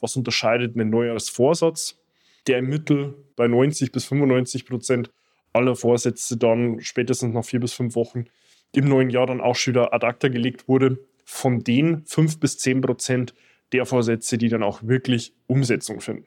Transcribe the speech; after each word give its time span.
Was 0.00 0.16
unterscheidet 0.16 0.76
einen 0.76 0.90
Neujahrsvorsatz, 0.90 1.98
der 2.46 2.58
im 2.58 2.68
Mittel 2.68 3.14
bei 3.36 3.48
90 3.48 3.92
bis 3.92 4.04
95 4.06 4.66
Prozent 4.66 5.10
aller 5.52 5.74
Vorsätze 5.74 6.36
dann 6.36 6.80
spätestens 6.80 7.34
nach 7.34 7.44
vier 7.44 7.60
bis 7.60 7.72
fünf 7.72 7.94
Wochen 7.94 8.26
im 8.72 8.88
neuen 8.88 9.10
Jahr 9.10 9.26
dann 9.26 9.40
auch 9.40 9.56
schon 9.56 9.74
wieder 9.74 9.94
ad 9.94 10.06
acta 10.06 10.28
gelegt 10.28 10.68
wurde, 10.68 10.98
von 11.24 11.64
den 11.64 12.04
fünf 12.06 12.38
bis 12.38 12.58
zehn 12.58 12.80
Prozent 12.80 13.34
der 13.72 13.86
Vorsätze, 13.86 14.38
die 14.38 14.48
dann 14.48 14.62
auch 14.62 14.82
wirklich 14.82 15.32
Umsetzung 15.46 16.00
finden. 16.00 16.26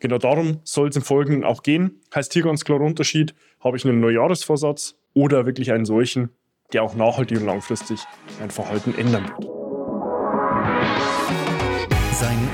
Genau 0.00 0.18
darum 0.18 0.60
soll 0.64 0.88
es 0.88 0.96
im 0.96 1.02
Folgenden 1.02 1.44
auch 1.44 1.62
gehen. 1.62 2.00
Heißt 2.14 2.32
hier 2.32 2.42
ganz 2.42 2.64
klar 2.64 2.80
Unterschied, 2.80 3.34
habe 3.60 3.76
ich 3.76 3.86
einen 3.86 4.00
Neujahresvorsatz 4.00 4.96
oder 5.14 5.46
wirklich 5.46 5.72
einen 5.72 5.86
solchen, 5.86 6.30
der 6.72 6.82
auch 6.82 6.94
nachhaltig 6.94 7.38
und 7.38 7.46
langfristig 7.46 8.00
mein 8.38 8.50
Verhalten 8.50 8.94
ändern 8.98 9.28
wird. 9.28 9.44
Seinen 12.12 12.53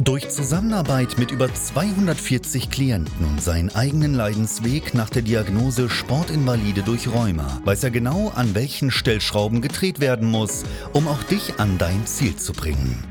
Durch 0.00 0.28
Zusammenarbeit 0.28 1.18
mit 1.18 1.30
über 1.30 1.52
240 1.52 2.68
Klienten 2.68 3.24
und 3.24 3.40
seinen 3.40 3.72
eigenen 3.76 4.12
Leidensweg 4.12 4.92
nach 4.92 5.08
der 5.08 5.22
Diagnose 5.22 5.88
Sportinvalide 5.88 6.82
durch 6.82 7.06
Rheuma 7.06 7.60
weiß 7.64 7.84
er 7.84 7.90
genau, 7.92 8.32
an 8.34 8.56
welchen 8.56 8.90
Stellschrauben 8.90 9.60
gedreht 9.60 10.00
werden 10.00 10.28
muss, 10.28 10.64
um 10.92 11.06
auch 11.06 11.22
dich 11.22 11.60
an 11.60 11.78
dein 11.78 12.06
Ziel 12.06 12.34
zu 12.34 12.52
bringen. 12.52 13.04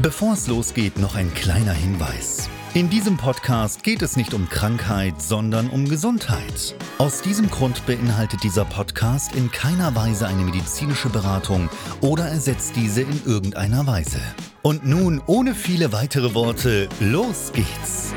Bevor 0.00 0.32
es 0.32 0.46
losgeht, 0.46 0.98
noch 0.98 1.16
ein 1.16 1.34
kleiner 1.34 1.74
Hinweis. 1.74 2.48
In 2.78 2.88
diesem 2.88 3.16
Podcast 3.16 3.82
geht 3.82 4.02
es 4.02 4.16
nicht 4.16 4.34
um 4.34 4.48
Krankheit, 4.48 5.20
sondern 5.20 5.68
um 5.68 5.88
Gesundheit. 5.88 6.76
Aus 6.98 7.22
diesem 7.22 7.50
Grund 7.50 7.84
beinhaltet 7.86 8.44
dieser 8.44 8.64
Podcast 8.64 9.34
in 9.34 9.50
keiner 9.50 9.96
Weise 9.96 10.28
eine 10.28 10.44
medizinische 10.44 11.08
Beratung 11.08 11.68
oder 12.02 12.26
ersetzt 12.26 12.76
diese 12.76 13.02
in 13.02 13.20
irgendeiner 13.26 13.84
Weise. 13.88 14.20
Und 14.62 14.86
nun, 14.86 15.20
ohne 15.26 15.56
viele 15.56 15.92
weitere 15.92 16.34
Worte, 16.34 16.88
los 17.00 17.50
geht's! 17.52 18.14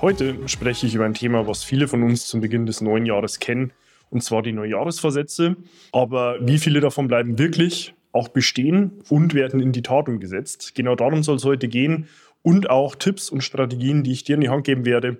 Heute 0.00 0.48
spreche 0.48 0.88
ich 0.88 0.96
über 0.96 1.04
ein 1.04 1.14
Thema, 1.14 1.46
was 1.46 1.62
viele 1.62 1.86
von 1.86 2.02
uns 2.02 2.26
zum 2.26 2.40
Beginn 2.40 2.66
des 2.66 2.80
neuen 2.80 3.06
Jahres 3.06 3.38
kennen, 3.38 3.72
und 4.10 4.24
zwar 4.24 4.42
die 4.42 4.52
Neujahresvorsätze. 4.52 5.54
Aber 5.92 6.38
wie 6.40 6.58
viele 6.58 6.80
davon 6.80 7.06
bleiben 7.06 7.38
wirklich 7.38 7.94
auch 8.14 8.28
bestehen 8.28 8.92
und 9.08 9.34
werden 9.34 9.60
in 9.60 9.72
die 9.72 9.82
Tat 9.82 10.08
umgesetzt? 10.08 10.74
Genau 10.74 10.94
darum 10.94 11.22
soll 11.22 11.36
es 11.36 11.44
heute 11.44 11.68
gehen 11.68 12.08
und 12.42 12.70
auch 12.70 12.94
Tipps 12.94 13.30
und 13.30 13.42
Strategien, 13.42 14.04
die 14.04 14.12
ich 14.12 14.24
dir 14.24 14.34
in 14.36 14.40
die 14.40 14.48
Hand 14.48 14.64
geben 14.64 14.84
werde, 14.84 15.18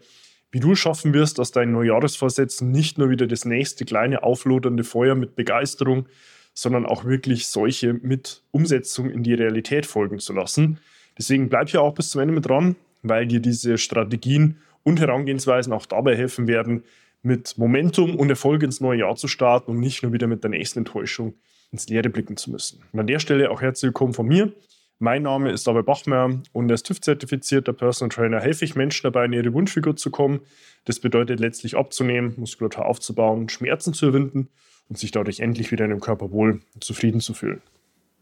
wie 0.53 0.61
du 0.61 0.77
schaffen 0.77 1.13
wirst, 1.13 1.39
dass 1.39 1.51
dein 1.51 1.73
Neujahresvorsätzen 1.73 2.71
nicht 2.71 2.97
nur 2.97 3.11
wieder 3.11 3.27
das 3.27 3.45
nächste 3.45 3.85
kleine 3.85 4.23
auflodernde 4.23 4.85
Feuer 4.85 5.17
mit 5.17 5.35
Begeisterung, 5.35 6.07
sondern 6.55 6.87
auch 6.87 7.05
wirklich 7.05 7.49
solche 7.49 7.95
mit 7.95 8.43
Umsetzung 8.53 9.11
in 9.11 9.25
die 9.25 9.35
Realität 9.35 9.87
folgen 9.87 10.21
zu 10.21 10.33
lassen. 10.33 10.79
Deswegen 11.19 11.49
bleib 11.49 11.71
hier 11.71 11.83
auch 11.83 11.95
bis 11.95 12.11
zum 12.11 12.21
Ende 12.21 12.35
mit 12.35 12.47
dran, 12.47 12.77
weil 13.03 13.27
dir 13.27 13.41
diese 13.41 13.79
Strategien 13.79 14.59
und 14.85 15.01
Herangehensweisen 15.01 15.73
auch 15.73 15.87
dabei 15.87 16.17
helfen 16.17 16.47
werden, 16.47 16.85
mit 17.23 17.59
Momentum 17.59 18.17
und 18.17 18.31
Erfolg 18.31 18.63
ins 18.63 18.81
neue 18.81 19.01
Jahr 19.01 19.17
zu 19.17 19.27
starten 19.29 19.71
und 19.73 19.81
nicht 19.81 20.03
nur 20.03 20.13
wieder 20.13 20.27
mit 20.27 20.45
der 20.45 20.51
nächsten 20.51 20.81
Enttäuschung 20.81 21.35
ins 21.75 21.89
Leere 21.89 22.09
blicken 22.09 22.37
zu 22.37 22.53
müssen. 22.53 22.85
Und 22.93 23.01
an 23.01 23.07
der 23.09 23.19
Stelle 23.19 23.51
auch 23.51 23.61
herzlich 23.61 23.89
willkommen 23.89 24.15
von 24.15 24.27
mir. 24.27 24.53
Mein 25.01 25.25
Name 25.25 25.51
ist 25.51 25.67
David 25.67 25.87
Bachmer 25.87 26.41
und 26.53 26.71
als 26.71 26.85
TÜV-zertifizierter 26.85 27.73
Personal 27.73 28.15
Trainer 28.15 28.41
helfe 28.41 28.65
ich 28.65 28.77
Menschen 28.77 29.03
dabei, 29.03 29.25
in 29.25 29.33
ihre 29.33 29.53
Wunschfigur 29.53 29.97
zu 29.97 30.13
kommen. 30.13 30.41
Das 30.85 31.01
bedeutet 31.01 31.41
letztlich 31.41 31.77
abzunehmen, 31.77 32.35
Muskulatur 32.37 32.87
aufzubauen, 32.87 33.49
Schmerzen 33.49 33.93
zu 33.93 34.07
überwinden 34.07 34.51
und 34.89 34.99
sich 34.99 35.11
dadurch 35.11 35.41
endlich 35.41 35.73
wieder 35.73 35.85
in 35.85 35.91
dem 35.91 36.01
Körper 36.01 36.31
wohl 36.31 36.61
und 36.75 36.85
zufrieden 36.85 37.21
zu 37.21 37.35
fühlen. 37.35 37.61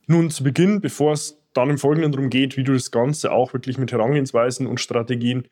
Nun 0.07 0.31
zu 0.31 0.45
Beginn, 0.45 0.81
bevor 0.81 1.13
es 1.13 1.39
dann 1.53 1.69
im 1.69 1.77
Folgenden 1.77 2.11
darum 2.11 2.31
geht, 2.31 2.57
wie 2.57 2.65
du 2.65 2.73
das 2.73 2.91
Ganze 2.91 3.33
auch 3.33 3.53
wirklich 3.53 3.77
mit 3.77 3.93
Herangehensweisen 3.93 4.67
und 4.67 4.81
Strategien 4.81 5.47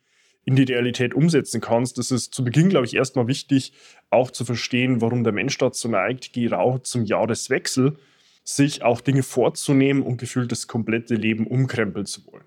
in 0.45 0.55
die 0.55 0.63
Realität 0.63 1.13
umsetzen 1.13 1.61
kannst, 1.61 1.99
ist 1.99 2.11
es 2.11 2.31
zu 2.31 2.43
Beginn, 2.43 2.69
glaube 2.69 2.85
ich, 2.85 2.95
erstmal 2.95 3.27
wichtig, 3.27 3.73
auch 4.09 4.31
zu 4.31 4.43
verstehen, 4.43 5.01
warum 5.01 5.23
der 5.23 5.33
Mensch 5.33 5.57
dazu 5.57 5.87
neigt, 5.87 6.33
genau 6.33 6.79
zum 6.79 7.05
Jahreswechsel 7.05 7.97
sich 8.43 8.83
auch 8.83 9.01
Dinge 9.01 9.23
vorzunehmen 9.23 10.01
und 10.01 10.17
gefühlt 10.17 10.51
das 10.51 10.67
komplette 10.67 11.15
Leben 11.15 11.45
umkrempeln 11.45 12.05
zu 12.05 12.25
wollen. 12.25 12.43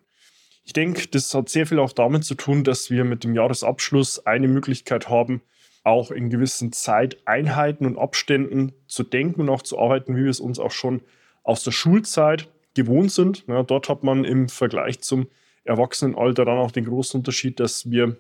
Ich 0.64 0.72
denke, 0.72 1.06
das 1.08 1.32
hat 1.34 1.48
sehr 1.48 1.66
viel 1.66 1.78
auch 1.78 1.92
damit 1.92 2.24
zu 2.24 2.34
tun, 2.34 2.64
dass 2.64 2.90
wir 2.90 3.04
mit 3.04 3.22
dem 3.22 3.34
Jahresabschluss 3.34 4.26
eine 4.26 4.48
Möglichkeit 4.48 5.08
haben, 5.08 5.42
auch 5.84 6.10
in 6.10 6.30
gewissen 6.30 6.72
Zeiteinheiten 6.72 7.86
und 7.86 7.98
Abständen 7.98 8.72
zu 8.88 9.02
denken 9.02 9.42
und 9.42 9.50
auch 9.50 9.62
zu 9.62 9.78
arbeiten, 9.78 10.16
wie 10.16 10.24
wir 10.24 10.30
es 10.30 10.40
uns 10.40 10.58
auch 10.58 10.70
schon 10.70 11.02
aus 11.42 11.62
der 11.62 11.72
Schulzeit 11.72 12.48
gewohnt 12.72 13.12
sind. 13.12 13.44
Ja, 13.46 13.62
dort 13.62 13.90
hat 13.90 14.02
man 14.02 14.24
im 14.24 14.48
Vergleich 14.48 15.00
zum 15.00 15.28
Erwachsenenalter 15.64 16.44
dann 16.44 16.58
auch 16.58 16.70
den 16.70 16.84
großen 16.84 17.20
Unterschied, 17.20 17.60
dass 17.60 17.90
wir 17.90 18.16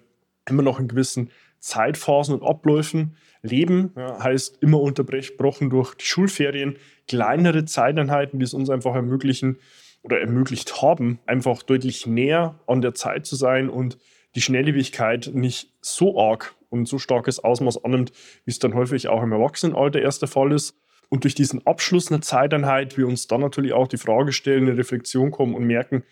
immer 0.48 0.62
noch 0.62 0.80
in 0.80 0.88
gewissen 0.88 1.30
Zeitphasen 1.58 2.34
und 2.34 2.46
Abläufen 2.46 3.16
leben. 3.42 3.92
Ja, 3.96 4.22
heißt 4.22 4.58
immer 4.60 4.80
unterbrochen 4.80 5.70
durch 5.70 5.94
die 5.94 6.04
Schulferien, 6.04 6.76
kleinere 7.08 7.64
Zeiteinheiten, 7.64 8.38
die 8.38 8.44
es 8.44 8.54
uns 8.54 8.70
einfach 8.70 8.94
ermöglichen 8.94 9.58
oder 10.02 10.20
ermöglicht 10.20 10.82
haben, 10.82 11.18
einfach 11.26 11.62
deutlich 11.62 12.06
näher 12.06 12.58
an 12.66 12.82
der 12.82 12.94
Zeit 12.94 13.24
zu 13.26 13.36
sein 13.36 13.70
und 13.70 13.98
die 14.34 14.42
Schnelllebigkeit 14.42 15.30
nicht 15.32 15.70
so 15.80 16.20
arg 16.20 16.54
und 16.68 16.86
so 16.86 16.98
starkes 16.98 17.42
Ausmaß 17.42 17.84
annimmt, 17.84 18.12
wie 18.44 18.50
es 18.50 18.58
dann 18.58 18.74
häufig 18.74 19.08
auch 19.08 19.22
im 19.22 19.32
Erwachsenenalter 19.32 20.02
erst 20.02 20.22
der 20.22 20.28
Fall 20.28 20.52
ist. 20.52 20.76
Und 21.08 21.24
durch 21.24 21.34
diesen 21.34 21.66
Abschluss 21.66 22.10
einer 22.10 22.20
Zeiteinheit 22.20 22.98
wir 22.98 23.06
uns 23.06 23.28
dann 23.28 23.40
natürlich 23.40 23.72
auch 23.72 23.88
die 23.88 23.96
Frage 23.96 24.32
stellen, 24.32 24.66
eine 24.68 24.76
Reflexion 24.76 25.30
kommen 25.30 25.54
und 25.54 25.64
merken, 25.64 26.02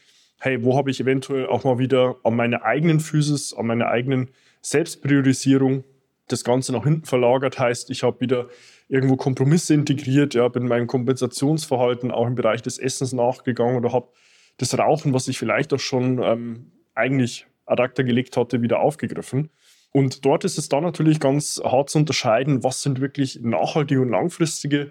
hey, 0.42 0.64
wo 0.64 0.76
habe 0.76 0.90
ich 0.90 1.00
eventuell 1.00 1.46
auch 1.46 1.62
mal 1.62 1.78
wieder 1.78 2.16
an 2.24 2.34
meiner 2.34 2.64
eigenen 2.64 2.98
Physis, 2.98 3.54
an 3.54 3.66
meiner 3.66 3.86
eigenen 3.86 4.28
Selbstpriorisierung 4.60 5.84
das 6.26 6.42
Ganze 6.42 6.72
nach 6.72 6.82
hinten 6.82 7.04
verlagert. 7.04 7.60
Heißt, 7.60 7.90
ich 7.90 8.02
habe 8.02 8.20
wieder 8.20 8.48
irgendwo 8.88 9.16
Kompromisse 9.16 9.72
integriert, 9.72 10.34
ja, 10.34 10.48
bin 10.48 10.66
meinem 10.66 10.88
Kompensationsverhalten 10.88 12.10
auch 12.10 12.26
im 12.26 12.34
Bereich 12.34 12.60
des 12.60 12.78
Essens 12.78 13.12
nachgegangen 13.12 13.76
oder 13.76 13.92
habe 13.92 14.08
das 14.56 14.76
Rauchen, 14.76 15.14
was 15.14 15.28
ich 15.28 15.38
vielleicht 15.38 15.72
auch 15.74 15.80
schon 15.80 16.20
ähm, 16.20 16.72
eigentlich 16.96 17.46
ad 17.64 17.80
acta 17.80 18.02
gelegt 18.02 18.36
hatte, 18.36 18.62
wieder 18.62 18.80
aufgegriffen. 18.80 19.48
Und 19.92 20.24
dort 20.24 20.44
ist 20.44 20.58
es 20.58 20.68
dann 20.68 20.82
natürlich 20.82 21.20
ganz 21.20 21.62
hart 21.64 21.88
zu 21.88 21.98
unterscheiden, 21.98 22.64
was 22.64 22.82
sind 22.82 23.00
wirklich 23.00 23.38
nachhaltige 23.42 24.00
und 24.00 24.08
langfristige 24.08 24.90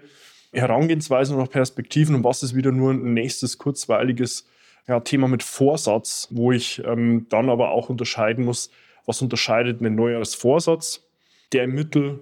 Herangehensweisen 0.54 1.36
und 1.36 1.50
Perspektiven 1.50 2.14
und 2.14 2.24
was 2.24 2.42
ist 2.42 2.54
wieder 2.54 2.72
nur 2.72 2.92
ein 2.92 3.12
nächstes 3.12 3.58
kurzweiliges 3.58 4.46
ja, 4.88 5.00
Thema 5.00 5.28
mit 5.28 5.42
Vorsatz, 5.42 6.28
wo 6.30 6.52
ich 6.52 6.82
ähm, 6.84 7.26
dann 7.28 7.50
aber 7.50 7.70
auch 7.70 7.88
unterscheiden 7.88 8.44
muss, 8.44 8.70
was 9.06 9.22
unterscheidet 9.22 9.80
einen 9.80 9.94
Neujahrsvorsatz, 9.94 11.06
der 11.52 11.64
im 11.64 11.74
Mittel 11.74 12.20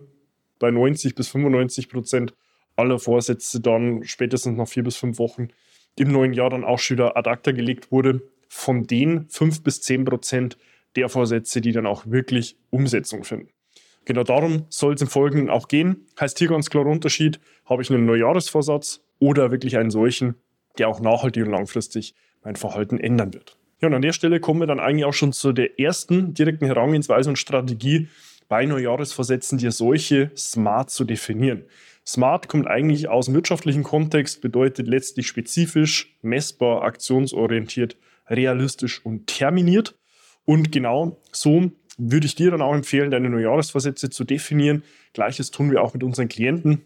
bei 0.58 0.70
90 0.70 1.14
bis 1.14 1.28
95 1.28 1.88
Prozent 1.88 2.34
aller 2.76 2.98
Vorsätze 2.98 3.60
dann 3.60 4.04
spätestens 4.04 4.56
nach 4.56 4.68
vier 4.68 4.82
bis 4.82 4.96
fünf 4.96 5.18
Wochen 5.18 5.48
im 5.96 6.12
neuen 6.12 6.32
Jahr 6.32 6.50
dann 6.50 6.64
auch 6.64 6.78
schon 6.78 6.96
wieder 6.96 7.16
ad 7.16 7.28
acta 7.28 7.52
gelegt 7.52 7.90
wurde, 7.92 8.22
von 8.48 8.86
den 8.86 9.28
fünf 9.28 9.62
bis 9.62 9.82
zehn 9.82 10.04
Prozent 10.04 10.56
der 10.96 11.08
Vorsätze, 11.08 11.60
die 11.60 11.72
dann 11.72 11.86
auch 11.86 12.06
wirklich 12.06 12.56
Umsetzung 12.70 13.24
finden. 13.24 13.48
Genau 14.04 14.24
darum 14.24 14.66
soll 14.70 14.94
es 14.94 15.02
im 15.02 15.08
Folgenden 15.08 15.50
auch 15.50 15.68
gehen. 15.68 16.06
Heißt 16.18 16.38
hier 16.38 16.48
ganz 16.48 16.70
klar 16.70 16.86
Unterschied, 16.86 17.38
habe 17.64 17.82
ich 17.82 17.90
einen 17.90 18.06
Neujahresvorsatz 18.06 19.02
oder 19.18 19.50
wirklich 19.50 19.76
einen 19.76 19.90
solchen, 19.90 20.34
der 20.78 20.88
auch 20.88 21.00
nachhaltig 21.00 21.44
und 21.44 21.50
langfristig 21.50 22.14
mein 22.42 22.56
Verhalten 22.56 22.98
ändern 22.98 23.34
wird. 23.34 23.56
Ja, 23.80 23.88
und 23.88 23.94
an 23.94 24.02
der 24.02 24.12
Stelle 24.12 24.40
kommen 24.40 24.60
wir 24.60 24.66
dann 24.66 24.80
eigentlich 24.80 25.04
auch 25.04 25.14
schon 25.14 25.32
zu 25.32 25.52
der 25.52 25.80
ersten 25.80 26.34
direkten 26.34 26.66
Herangehensweise 26.66 27.30
und 27.30 27.36
Strategie 27.36 28.08
bei 28.48 28.66
Neujahresvorsätzen, 28.66 29.58
dir 29.58 29.72
solche 29.72 30.30
smart 30.36 30.90
zu 30.90 31.04
definieren. 31.04 31.64
Smart 32.06 32.48
kommt 32.48 32.66
eigentlich 32.66 33.08
aus 33.08 33.26
dem 33.26 33.34
wirtschaftlichen 33.34 33.82
Kontext, 33.82 34.40
bedeutet 34.40 34.88
letztlich 34.88 35.26
spezifisch, 35.26 36.16
messbar, 36.22 36.82
aktionsorientiert, 36.82 37.96
realistisch 38.28 39.04
und 39.04 39.26
terminiert. 39.26 39.96
Und 40.44 40.72
genau 40.72 41.20
so 41.32 41.70
würde 41.96 42.26
ich 42.26 42.34
dir 42.34 42.50
dann 42.50 42.62
auch 42.62 42.74
empfehlen, 42.74 43.10
deine 43.10 43.30
Neujahresvorsätze 43.30 44.10
zu 44.10 44.24
definieren. 44.24 44.82
Gleiches 45.12 45.50
tun 45.50 45.70
wir 45.70 45.82
auch 45.82 45.94
mit 45.94 46.02
unseren 46.02 46.28
Klienten, 46.28 46.82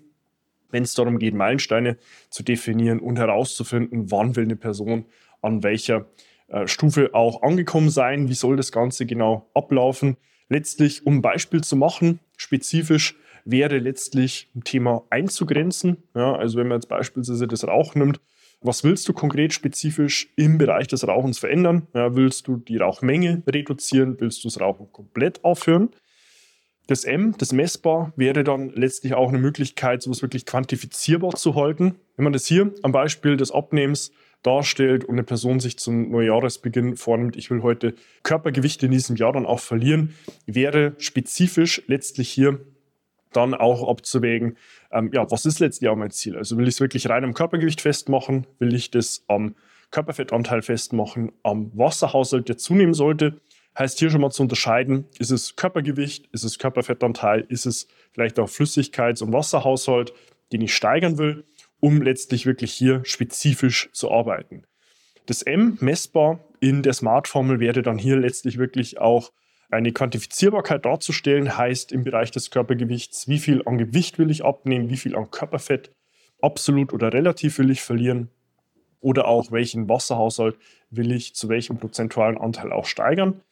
wenn 0.71 0.83
es 0.83 0.95
darum 0.95 1.19
geht, 1.19 1.35
Meilensteine 1.35 1.97
zu 2.31 2.43
definieren 2.43 2.99
und 2.99 3.19
herauszufinden, 3.19 4.11
wann 4.11 4.37
will 4.37 4.45
eine 4.45 4.57
Person 4.57 5.07
an 5.45 5.63
welcher 5.63 6.07
äh, 6.49 6.67
Stufe 6.67 7.15
auch 7.15 7.43
angekommen 7.43 7.91
sein, 7.91 8.29
wie 8.29 8.35
soll 8.35 8.57
das 8.57 8.73
Ganze 8.73 9.07
genau 9.07 9.51
ablaufen. 9.55 10.17
Letztlich, 10.49 11.07
um 11.07 11.17
ein 11.17 11.23
Beispiel 11.23 11.63
zu 11.63 11.77
machen, 11.77 12.21
spezifisch 12.37 13.17
wäre 13.45 13.79
letztlich 13.79 14.49
ein 14.55 14.65
Thema 14.65 15.05
einzugrenzen. 15.11 16.03
Ja, 16.15 16.35
also 16.35 16.59
wenn 16.59 16.69
man 16.69 16.79
jetzt 16.79 16.89
beispielsweise 16.89 17.47
das 17.47 17.67
Rauchen 17.67 18.01
nimmt, 18.01 18.21
was 18.61 18.83
willst 18.83 19.07
du 19.09 19.13
konkret 19.13 19.53
spezifisch 19.53 20.33
im 20.37 20.57
Bereich 20.57 20.87
des 20.87 21.07
Rauchens 21.07 21.39
verändern? 21.39 21.87
Ja, 21.93 22.17
willst 22.17 22.49
du 22.49 22.57
die 22.57 22.79
Rauchmenge 22.79 23.43
reduzieren? 23.47 24.17
Willst 24.19 24.43
du 24.43 24.49
das 24.49 24.59
Rauchen 24.59 24.91
komplett 24.91 25.45
aufhören? 25.45 25.91
Das 26.87 27.05
M, 27.05 27.35
das 27.39 27.53
messbar, 27.53 28.13
wäre 28.17 28.45
dann 28.45 28.71
letztlich 28.71 29.15
auch 29.15 29.29
eine 29.29 29.39
Möglichkeit, 29.39 30.03
sowas 30.03 30.23
wirklich 30.23 30.47
quantifizierbar 30.47 31.35
zu 31.35 31.55
halten. 31.55 31.97
Wenn 32.17 32.25
man 32.25 32.33
das 32.33 32.47
hier 32.47 32.73
am 32.83 32.93
Beispiel 32.93 33.37
des 33.37 33.51
Abnehmens 33.51 34.13
darstellt 34.45 35.05
und 35.05 35.15
eine 35.15 35.25
Person 35.25 35.59
sich 35.59 35.79
zum 35.79 36.11
Neujahresbeginn 36.11 36.97
vornimmt, 36.97 37.37
ich 37.37 37.51
will 37.51 37.63
heute 37.63 37.95
Körpergewicht 38.23 38.83
in 38.83 38.93
diesem 38.93 39.17
Jahr 39.17 39.33
dann 39.33 39.47
auch 39.47 39.59
verlieren, 39.59 40.15
wäre 40.47 40.95
spezifisch 40.99 41.83
letztlich 41.89 42.31
hier 42.31 42.61
dann 43.33 43.55
auch 43.55 43.89
abzuwägen, 43.89 44.57
ähm, 44.93 45.11
ja, 45.13 45.29
was 45.31 45.45
ist 45.47 45.59
letztlich 45.59 45.91
auch 45.91 45.97
mein 45.97 46.11
Ziel? 46.11 46.37
Also 46.37 46.57
will 46.57 46.69
ich 46.69 46.75
es 46.75 46.81
wirklich 46.81 47.09
rein 47.09 47.25
am 47.25 47.35
Körpergewicht 47.35 47.81
festmachen? 47.81 48.47
Will 48.59 48.75
ich 48.75 48.91
das 48.91 49.25
am 49.27 49.57
Körperfettanteil 49.91 50.63
festmachen, 50.63 51.33
am 51.43 51.77
Wasserhaushalt, 51.77 52.49
der 52.49 52.59
zunehmen 52.59 52.95
sollte? 52.95 53.41
Heißt 53.77 53.99
hier 53.99 54.11
schon 54.11 54.21
mal 54.21 54.31
zu 54.31 54.43
unterscheiden, 54.43 55.07
ist 55.19 55.31
es 55.31 55.57
Körpergewicht, 55.57 56.29
ist 56.33 56.45
es 56.45 56.61
Körperfettanteil, 56.61 57.45
ist 57.49 57.67
es 57.67 57.89
vielleicht 58.13 58.39
auch 58.39 58.49
Flüssigkeits- 58.49 59.23
und 59.23 59.33
Wasserhaushalt, 59.33 60.13
den 60.53 60.61
ich 60.61 60.75
steigern 60.75 61.19
will, 61.19 61.45
um 61.85 62.01
letztlich 62.01 62.47
wirklich 62.47 62.73
hier 62.73 63.03
spezifisch 63.05 63.91
zu 63.93 64.11
arbeiten. 64.11 64.63
Das 65.27 65.43
M, 65.43 65.77
messbar 65.83 66.41
in 66.59 66.83
der 66.83 66.95
Smart-Formel, 66.95 67.61
wäre 67.61 67.83
dann 67.83 67.99
hier 67.99 68.17
letztlich 68.17 68.57
wirklich 68.57 69.03
auch 69.03 69.33
eine 69.69 69.93
Quantifizierbarkeit 69.93 70.87
darzustellen 70.87 71.59
heißt 71.59 71.93
im 71.93 72.03
Bereich 72.03 72.31
des 72.31 72.51
Körpergewichts, 72.51 73.29
wie 73.29 73.39
viel 73.39 73.61
an 73.67 73.77
Gewicht 73.77 74.19
will 74.19 74.31
ich 74.31 74.47
abnehmen, 74.47 74.89
wie 74.89 74.97
viel 74.97 75.15
an 75.15 75.31
Körperfett 75.31 75.91
absolut 76.41 76.95
oder 76.95 77.13
relativ 77.13 77.59
will 77.59 77.71
ich 77.71 77.83
verlieren 77.83 78.31
oder 79.01 79.29
auch 79.29 79.53
welchen 79.53 79.87
Wasserhaushalt 79.87 80.57
will 80.89 81.13
ich 81.13 81.35
zu 81.35 81.51
welchem 81.51 81.77
prozentualen 81.77 82.39
Anteil 82.39 82.73
auch 82.73 82.87
steigern. 82.87 83.43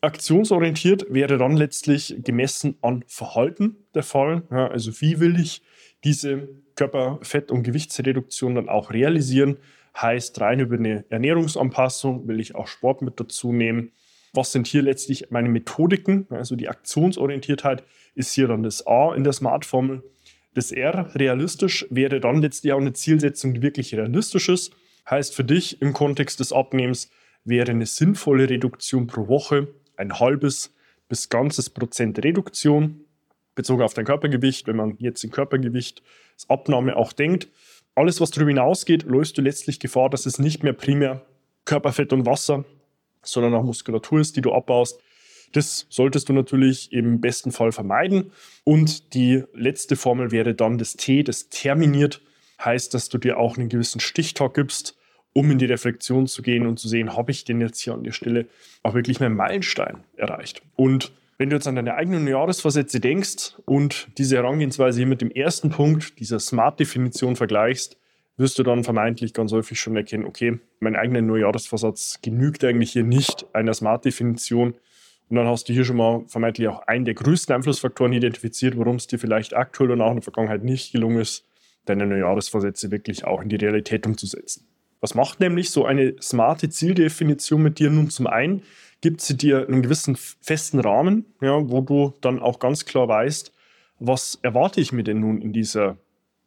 Aktionsorientiert 0.00 1.06
wäre 1.12 1.38
dann 1.38 1.56
letztlich 1.56 2.14
gemessen 2.22 2.76
an 2.82 3.02
Verhalten 3.08 3.78
der 3.96 4.04
Fall. 4.04 4.44
Ja, 4.52 4.68
also 4.68 5.00
wie 5.00 5.18
will 5.18 5.40
ich 5.40 5.62
diese 6.04 6.48
Körperfett- 6.76 7.50
und 7.50 7.62
Gewichtsreduktion 7.62 8.54
dann 8.54 8.68
auch 8.68 8.90
realisieren? 8.92 9.58
Heißt 9.96 10.40
rein 10.40 10.60
über 10.60 10.76
eine 10.76 11.04
Ernährungsanpassung 11.10 12.28
will 12.28 12.40
ich 12.40 12.54
auch 12.54 12.68
Sport 12.68 13.02
mit 13.02 13.18
dazu 13.18 13.52
nehmen 13.52 13.92
was 14.32 14.52
sind 14.52 14.66
hier 14.66 14.82
letztlich 14.82 15.30
meine 15.30 15.48
Methodiken? 15.48 16.26
Also 16.30 16.56
die 16.56 16.68
Aktionsorientiertheit 16.68 17.82
ist 18.14 18.32
hier 18.32 18.48
dann 18.48 18.62
das 18.62 18.86
A 18.86 19.14
in 19.14 19.24
der 19.24 19.32
Smart-Formel. 19.32 20.02
Das 20.54 20.72
R, 20.72 21.14
realistisch, 21.14 21.86
wäre 21.90 22.20
dann 22.20 22.40
letztlich 22.40 22.72
auch 22.72 22.80
eine 22.80 22.92
Zielsetzung, 22.92 23.54
die 23.54 23.62
wirklich 23.62 23.94
realistisch 23.94 24.48
ist. 24.48 24.72
Heißt 25.08 25.34
für 25.34 25.44
dich 25.44 25.80
im 25.82 25.92
Kontext 25.92 26.40
des 26.40 26.52
Abnehmens 26.52 27.10
wäre 27.44 27.70
eine 27.70 27.86
sinnvolle 27.86 28.48
Reduktion 28.48 29.06
pro 29.06 29.28
Woche 29.28 29.68
ein 29.96 30.18
halbes 30.18 30.74
bis 31.08 31.28
ganzes 31.28 31.70
Prozent 31.70 32.22
Reduktion 32.22 33.04
bezogen 33.54 33.82
auf 33.82 33.94
dein 33.94 34.04
Körpergewicht, 34.04 34.66
wenn 34.66 34.76
man 34.76 34.96
jetzt 34.98 35.24
in 35.24 35.30
Körpergewicht 35.30 36.02
als 36.34 36.48
Abnahme 36.48 36.96
auch 36.96 37.12
denkt. 37.12 37.48
Alles, 37.94 38.20
was 38.20 38.30
darüber 38.30 38.50
hinausgeht, 38.50 39.02
läufst 39.02 39.36
du 39.36 39.42
letztlich 39.42 39.80
Gefahr, 39.80 40.10
dass 40.10 40.26
es 40.26 40.38
nicht 40.38 40.62
mehr 40.62 40.72
primär 40.72 41.26
Körperfett 41.64 42.12
und 42.12 42.26
Wasser 42.26 42.64
sondern 43.22 43.54
auch 43.54 43.64
Muskulatur 43.64 44.20
ist, 44.20 44.36
die 44.36 44.40
du 44.40 44.52
abbaust. 44.52 45.00
Das 45.52 45.86
solltest 45.88 46.28
du 46.28 46.32
natürlich 46.32 46.92
im 46.92 47.20
besten 47.20 47.50
Fall 47.50 47.72
vermeiden. 47.72 48.32
Und 48.64 49.14
die 49.14 49.44
letzte 49.52 49.96
Formel 49.96 50.30
wäre 50.30 50.54
dann 50.54 50.78
das 50.78 50.94
T, 50.94 51.22
das 51.22 51.48
terminiert, 51.48 52.20
heißt, 52.64 52.94
dass 52.94 53.08
du 53.08 53.18
dir 53.18 53.38
auch 53.38 53.56
einen 53.56 53.68
gewissen 53.68 54.00
Stichtag 54.00 54.54
gibst, 54.54 54.96
um 55.32 55.50
in 55.50 55.58
die 55.58 55.66
Reflexion 55.66 56.26
zu 56.26 56.42
gehen 56.42 56.66
und 56.66 56.78
zu 56.78 56.88
sehen, 56.88 57.16
habe 57.16 57.30
ich 57.30 57.44
denn 57.44 57.60
jetzt 57.60 57.80
hier 57.80 57.94
an 57.94 58.04
der 58.04 58.12
Stelle 58.12 58.46
auch 58.82 58.94
wirklich 58.94 59.20
meinen 59.20 59.36
Meilenstein 59.36 60.04
erreicht. 60.16 60.62
Und 60.76 61.12
wenn 61.40 61.48
du 61.48 61.56
jetzt 61.56 61.66
an 61.66 61.76
deine 61.76 61.94
eigenen 61.94 62.28
Jahresvorsätze 62.28 63.00
denkst 63.00 63.54
und 63.64 64.08
diese 64.18 64.36
Herangehensweise 64.36 64.98
hier 64.98 65.06
mit 65.06 65.22
dem 65.22 65.30
ersten 65.30 65.70
Punkt, 65.70 66.20
dieser 66.20 66.38
Smart-Definition 66.38 67.34
vergleichst, 67.34 67.96
wirst 68.36 68.58
du 68.58 68.62
dann 68.62 68.84
vermeintlich 68.84 69.32
ganz 69.32 69.50
häufig 69.50 69.80
schon 69.80 69.96
erkennen, 69.96 70.26
okay, 70.26 70.58
mein 70.80 70.96
eigener 70.96 71.22
Neujahresvorsatz 71.22 72.18
genügt 72.20 72.62
eigentlich 72.62 72.92
hier 72.92 73.04
nicht 73.04 73.46
einer 73.54 73.72
Smart-Definition. 73.72 74.74
Und 75.30 75.36
dann 75.36 75.46
hast 75.46 75.66
du 75.66 75.72
hier 75.72 75.86
schon 75.86 75.96
mal 75.96 76.24
vermeintlich 76.26 76.68
auch 76.68 76.80
einen 76.86 77.06
der 77.06 77.14
größten 77.14 77.54
Einflussfaktoren 77.54 78.12
identifiziert, 78.12 78.76
warum 78.76 78.96
es 78.96 79.06
dir 79.06 79.18
vielleicht 79.18 79.56
aktuell 79.56 79.92
und 79.92 80.02
auch 80.02 80.10
in 80.10 80.16
der 80.16 80.22
Vergangenheit 80.22 80.62
nicht 80.62 80.92
gelungen 80.92 81.20
ist, 81.22 81.46
deine 81.86 82.04
Neujahresvorsätze 82.04 82.90
wirklich 82.90 83.24
auch 83.24 83.40
in 83.40 83.48
die 83.48 83.56
Realität 83.56 84.06
umzusetzen. 84.06 84.66
Was 85.00 85.14
macht 85.14 85.40
nämlich 85.40 85.70
so 85.70 85.86
eine 85.86 86.16
smarte 86.20 86.68
Zieldefinition 86.68 87.62
mit 87.62 87.78
dir 87.78 87.88
nun? 87.88 88.10
Zum 88.10 88.26
einen 88.26 88.62
gibt 89.00 89.20
sie 89.20 89.36
dir 89.36 89.66
einen 89.66 89.82
gewissen 89.82 90.16
festen 90.16 90.80
Rahmen, 90.80 91.24
ja, 91.40 91.68
wo 91.68 91.80
du 91.80 92.14
dann 92.20 92.40
auch 92.40 92.58
ganz 92.58 92.84
klar 92.84 93.08
weißt, 93.08 93.52
was 93.98 94.38
erwarte 94.42 94.80
ich 94.80 94.92
mir 94.92 95.04
denn 95.04 95.20
nun 95.20 95.40
in 95.40 95.52
dieser 95.52 95.98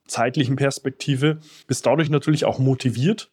zeitlichen 0.08 0.56
Perspektive, 0.56 1.40
bist 1.68 1.86
dadurch 1.86 2.10
natürlich 2.10 2.46
auch 2.46 2.60
motiviert. 2.60 3.32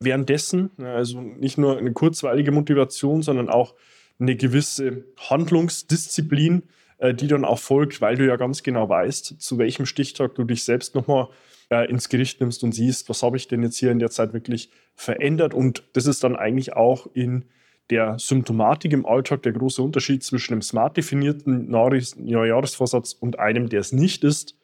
Währenddessen, 0.00 0.70
also 0.78 1.20
nicht 1.20 1.58
nur 1.58 1.78
eine 1.78 1.92
kurzweilige 1.92 2.52
Motivation, 2.52 3.22
sondern 3.22 3.48
auch 3.48 3.74
eine 4.18 4.34
gewisse 4.34 5.04
Handlungsdisziplin, 5.18 6.62
äh, 6.98 7.14
die 7.14 7.26
dann 7.26 7.44
auch 7.44 7.58
folgt, 7.58 8.00
weil 8.00 8.16
du 8.16 8.26
ja 8.26 8.36
ganz 8.36 8.62
genau 8.62 8.88
weißt, 8.88 9.40
zu 9.40 9.58
welchem 9.58 9.86
Stichtag 9.86 10.34
du 10.34 10.44
dich 10.44 10.64
selbst 10.64 10.94
nochmal 10.94 11.28
äh, 11.70 11.88
ins 11.88 12.08
Gericht 12.08 12.40
nimmst 12.40 12.64
und 12.64 12.72
siehst, 12.72 13.08
was 13.08 13.22
habe 13.22 13.36
ich 13.36 13.48
denn 13.48 13.62
jetzt 13.62 13.76
hier 13.76 13.90
in 13.90 13.98
der 13.98 14.10
Zeit 14.10 14.32
wirklich 14.32 14.70
verändert. 14.94 15.54
Und 15.54 15.84
das 15.92 16.06
ist 16.06 16.24
dann 16.24 16.36
eigentlich 16.36 16.74
auch 16.74 17.06
in 17.12 17.44
der 17.90 18.18
Symptomatik 18.18 18.92
im 18.92 19.04
Alltag 19.04 19.42
der 19.42 19.52
große 19.52 19.82
Unterschied 19.82 20.22
zwischen 20.22 20.54
einem 20.54 20.62
smart 20.62 20.96
definierten 20.96 21.68
Neujahresvorsatz 21.70 23.12
und 23.12 23.38
einem, 23.38 23.68
der 23.68 23.80
es 23.80 23.92
nicht 23.92 24.24
ist 24.24 24.56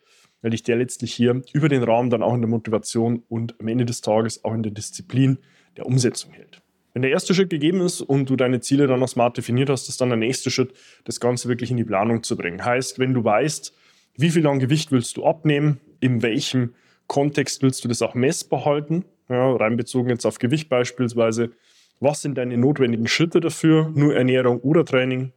weil 0.42 0.50
dich 0.50 0.62
der 0.62 0.76
letztlich 0.76 1.12
hier 1.12 1.42
über 1.52 1.68
den 1.68 1.82
Raum 1.82 2.08
dann 2.08 2.22
auch 2.22 2.34
in 2.34 2.40
der 2.40 2.48
Motivation 2.48 3.24
und 3.28 3.58
am 3.60 3.66
Ende 3.66 3.84
des 3.84 4.00
Tages 4.00 4.44
auch 4.44 4.54
in 4.54 4.62
der 4.62 4.70
Disziplin 4.70 5.38
der 5.76 5.86
Umsetzung 5.86 6.32
hält. 6.32 6.62
Wenn 6.92 7.02
der 7.02 7.10
erste 7.10 7.34
Schritt 7.34 7.50
gegeben 7.50 7.80
ist 7.80 8.00
und 8.00 8.30
du 8.30 8.36
deine 8.36 8.60
Ziele 8.60 8.86
dann 8.86 9.00
noch 9.00 9.08
smart 9.08 9.36
definiert 9.36 9.68
hast, 9.68 9.88
ist 9.88 10.00
dann 10.00 10.08
der 10.08 10.16
nächste 10.16 10.50
Schritt, 10.50 10.72
das 11.04 11.18
Ganze 11.18 11.48
wirklich 11.48 11.72
in 11.72 11.76
die 11.76 11.84
Planung 11.84 12.22
zu 12.22 12.36
bringen. 12.36 12.64
Heißt, 12.64 13.00
wenn 13.00 13.12
du 13.12 13.24
weißt, 13.24 13.74
wie 14.18 14.30
viel 14.30 14.46
an 14.46 14.60
Gewicht 14.60 14.92
willst 14.92 15.16
du 15.16 15.24
abnehmen, 15.24 15.80
in 16.00 16.22
welchem 16.22 16.74
Kontext 17.06 17.62
willst 17.62 17.84
du 17.84 17.88
das 17.88 18.00
auch 18.00 18.14
messbar 18.14 18.64
halten, 18.64 19.04
ja, 19.28 19.52
rein 19.56 19.76
bezogen 19.76 20.08
jetzt 20.08 20.24
auf 20.24 20.38
Gewicht 20.38 20.68
beispielsweise, 20.68 21.50
was 22.00 22.22
sind 22.22 22.36
deine 22.36 22.56
notwendigen 22.56 23.08
Schritte 23.08 23.40
dafür, 23.40 23.90
nur 23.94 24.14
Ernährung 24.14 24.60
oder 24.60 24.84
Training, 24.84 25.32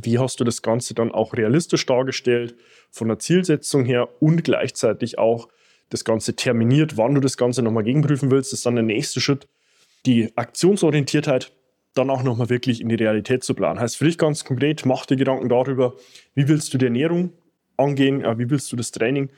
wie 0.00 0.18
hast 0.18 0.40
du 0.40 0.44
das 0.44 0.62
Ganze 0.62 0.94
dann 0.94 1.10
auch 1.10 1.34
realistisch 1.34 1.86
dargestellt, 1.86 2.54
von 2.90 3.08
der 3.08 3.18
Zielsetzung 3.18 3.84
her 3.84 4.08
und 4.20 4.44
gleichzeitig 4.44 5.18
auch 5.18 5.48
das 5.88 6.04
Ganze 6.04 6.36
terminiert, 6.36 6.96
wann 6.96 7.14
du 7.14 7.20
das 7.20 7.36
Ganze 7.36 7.62
nochmal 7.62 7.82
gegenprüfen 7.82 8.30
willst, 8.30 8.52
das 8.52 8.60
ist 8.60 8.66
dann 8.66 8.76
der 8.76 8.84
nächste 8.84 9.20
Schritt. 9.20 9.48
Die 10.06 10.36
Aktionsorientiertheit 10.36 11.52
dann 11.94 12.10
auch 12.10 12.22
nochmal 12.22 12.48
wirklich 12.48 12.80
in 12.80 12.88
die 12.88 12.94
Realität 12.94 13.42
zu 13.42 13.54
planen. 13.54 13.80
Heißt 13.80 13.96
für 13.96 14.04
dich 14.04 14.16
ganz 14.16 14.44
konkret, 14.44 14.86
mach 14.86 15.06
dir 15.06 15.16
Gedanken 15.16 15.48
darüber, 15.48 15.94
wie 16.34 16.46
willst 16.48 16.72
du 16.72 16.78
die 16.78 16.84
Ernährung 16.84 17.32
angehen, 17.76 18.22
wie 18.38 18.48
willst 18.48 18.70
du 18.70 18.76
das 18.76 18.92
Training 18.92 19.30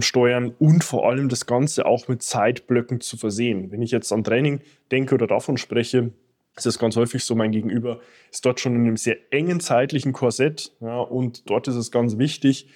steuern 0.00 0.54
und 0.58 0.84
vor 0.84 1.08
allem 1.08 1.28
das 1.28 1.46
Ganze 1.46 1.84
auch 1.84 2.08
mit 2.08 2.22
Zeitblöcken 2.22 3.00
zu 3.00 3.16
versehen. 3.16 3.70
Wenn 3.70 3.82
ich 3.82 3.90
jetzt 3.90 4.12
an 4.12 4.24
Training 4.24 4.60
denke 4.90 5.14
oder 5.14 5.26
davon 5.26 5.58
spreche, 5.58 6.12
es 6.56 6.66
ist 6.66 6.78
ganz 6.78 6.96
häufig 6.96 7.24
so, 7.24 7.34
mein 7.34 7.52
Gegenüber 7.52 8.00
ist 8.30 8.44
dort 8.44 8.60
schon 8.60 8.74
in 8.74 8.82
einem 8.82 8.96
sehr 8.96 9.16
engen 9.30 9.60
zeitlichen 9.60 10.12
Korsett. 10.12 10.72
Ja, 10.80 11.00
und 11.00 11.48
dort 11.50 11.68
ist 11.68 11.74
es 11.74 11.90
ganz 11.90 12.18
wichtig, 12.18 12.68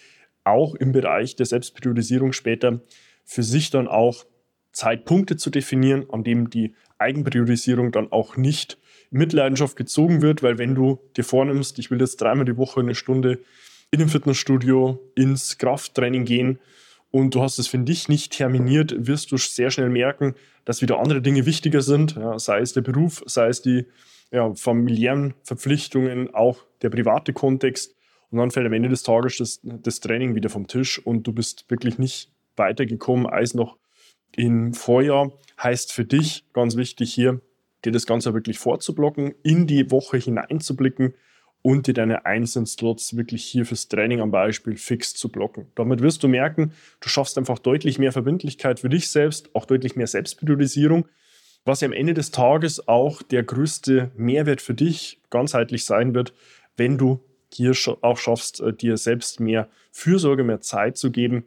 auch 0.44 0.74
im 0.74 0.92
Bereich 0.92 1.36
der 1.36 1.46
Selbstpriorisierung 1.46 2.32
später 2.32 2.80
für 3.24 3.42
sich 3.42 3.70
dann 3.70 3.88
auch 3.88 4.24
Zeitpunkte 4.72 5.36
zu 5.36 5.50
definieren, 5.50 6.06
an 6.10 6.22
dem 6.22 6.50
die 6.50 6.74
Eigenpriorisierung 6.98 7.92
dann 7.92 8.12
auch 8.12 8.36
nicht 8.36 8.78
mit 9.10 9.32
Leidenschaft 9.32 9.76
gezogen 9.76 10.22
wird, 10.22 10.42
weil 10.42 10.58
wenn 10.58 10.74
du 10.74 11.00
dir 11.16 11.24
vornimmst, 11.24 11.78
ich 11.78 11.90
will 11.90 12.00
jetzt 12.00 12.20
dreimal 12.20 12.44
die 12.44 12.56
Woche 12.56 12.80
eine 12.80 12.94
Stunde 12.94 13.40
in 13.90 14.00
dem 14.00 14.08
Fitnessstudio 14.08 14.98
ins 15.14 15.58
Krafttraining 15.58 16.24
gehen 16.24 16.58
und 17.10 17.34
du 17.34 17.42
hast 17.42 17.58
es 17.58 17.68
für 17.68 17.78
dich 17.78 18.08
nicht 18.08 18.32
terminiert, 18.32 18.94
wirst 19.06 19.32
du 19.32 19.36
sehr 19.36 19.70
schnell 19.70 19.88
merken, 19.88 20.34
dass 20.64 20.82
wieder 20.82 20.98
andere 20.98 21.22
Dinge 21.22 21.46
wichtiger 21.46 21.82
sind, 21.82 22.16
ja, 22.16 22.38
sei 22.38 22.60
es 22.60 22.72
der 22.72 22.82
Beruf, 22.82 23.22
sei 23.26 23.48
es 23.48 23.62
die 23.62 23.86
ja, 24.32 24.52
familiären 24.54 25.34
Verpflichtungen, 25.44 26.34
auch 26.34 26.58
der 26.82 26.90
private 26.90 27.32
Kontext. 27.32 27.94
Und 28.30 28.38
dann 28.38 28.50
fällt 28.50 28.66
am 28.66 28.72
Ende 28.72 28.88
des 28.88 29.02
Tages 29.02 29.38
das, 29.38 29.60
das 29.62 30.00
Training 30.00 30.34
wieder 30.34 30.50
vom 30.50 30.66
Tisch 30.66 30.98
und 30.98 31.26
du 31.26 31.32
bist 31.32 31.70
wirklich 31.70 31.98
nicht 31.98 32.32
weitergekommen 32.56 33.26
als 33.26 33.54
noch 33.54 33.76
im 34.34 34.74
Vorjahr. 34.74 35.32
Heißt 35.62 35.92
für 35.92 36.04
dich 36.04 36.44
ganz 36.52 36.76
wichtig 36.76 37.14
hier, 37.14 37.40
dir 37.84 37.92
das 37.92 38.06
Ganze 38.06 38.34
wirklich 38.34 38.58
vorzublocken, 38.58 39.34
in 39.42 39.66
die 39.66 39.90
Woche 39.90 40.16
hineinzublicken 40.16 41.14
und 41.66 41.88
dir 41.88 41.94
deine 41.94 42.24
einzelnen 42.26 42.64
Slots 42.64 43.16
wirklich 43.16 43.44
hier 43.44 43.66
fürs 43.66 43.88
Training 43.88 44.20
am 44.20 44.30
Beispiel 44.30 44.76
fix 44.76 45.14
zu 45.14 45.28
blocken. 45.28 45.66
Damit 45.74 46.00
wirst 46.00 46.22
du 46.22 46.28
merken, 46.28 46.70
du 47.00 47.08
schaffst 47.08 47.36
einfach 47.38 47.58
deutlich 47.58 47.98
mehr 47.98 48.12
Verbindlichkeit 48.12 48.78
für 48.78 48.88
dich 48.88 49.10
selbst, 49.10 49.52
auch 49.52 49.64
deutlich 49.64 49.96
mehr 49.96 50.06
Selbstpriorisierung, 50.06 51.08
was 51.64 51.80
ja 51.80 51.86
am 51.86 51.92
Ende 51.92 52.14
des 52.14 52.30
Tages 52.30 52.86
auch 52.86 53.20
der 53.20 53.42
größte 53.42 54.12
Mehrwert 54.16 54.60
für 54.60 54.74
dich 54.74 55.20
ganzheitlich 55.28 55.84
sein 55.84 56.14
wird, 56.14 56.34
wenn 56.76 56.98
du 56.98 57.18
hier 57.52 57.72
auch 58.00 58.18
schaffst, 58.18 58.60
äh, 58.60 58.72
dir 58.72 58.96
selbst 58.96 59.40
mehr 59.40 59.68
Fürsorge, 59.90 60.44
mehr 60.44 60.60
Zeit 60.60 60.96
zu 60.96 61.10
geben, 61.10 61.46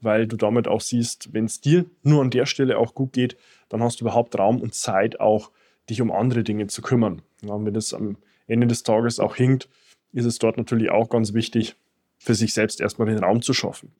weil 0.00 0.28
du 0.28 0.36
damit 0.36 0.68
auch 0.68 0.80
siehst, 0.80 1.34
wenn 1.34 1.46
es 1.46 1.60
dir 1.60 1.86
nur 2.04 2.22
an 2.22 2.30
der 2.30 2.46
Stelle 2.46 2.78
auch 2.78 2.94
gut 2.94 3.14
geht, 3.14 3.36
dann 3.68 3.82
hast 3.82 4.00
du 4.00 4.04
überhaupt 4.04 4.38
Raum 4.38 4.60
und 4.60 4.76
Zeit 4.76 5.18
auch, 5.18 5.50
dich 5.90 6.00
um 6.00 6.12
andere 6.12 6.44
Dinge 6.44 6.68
zu 6.68 6.82
kümmern. 6.82 7.22
Ja, 7.42 7.64
wenn 7.64 7.74
es 7.74 7.92
am 7.92 8.16
Ende 8.46 8.66
des 8.66 8.82
Tages 8.82 9.20
auch 9.20 9.36
hinkt, 9.36 9.68
ist 10.12 10.24
es 10.24 10.38
dort 10.38 10.56
natürlich 10.56 10.90
auch 10.90 11.08
ganz 11.08 11.34
wichtig, 11.34 11.76
für 12.18 12.34
sich 12.34 12.52
selbst 12.52 12.80
erstmal 12.80 13.08
den 13.08 13.18
Raum 13.18 13.42
zu 13.42 13.52
schaffen. 13.52 13.92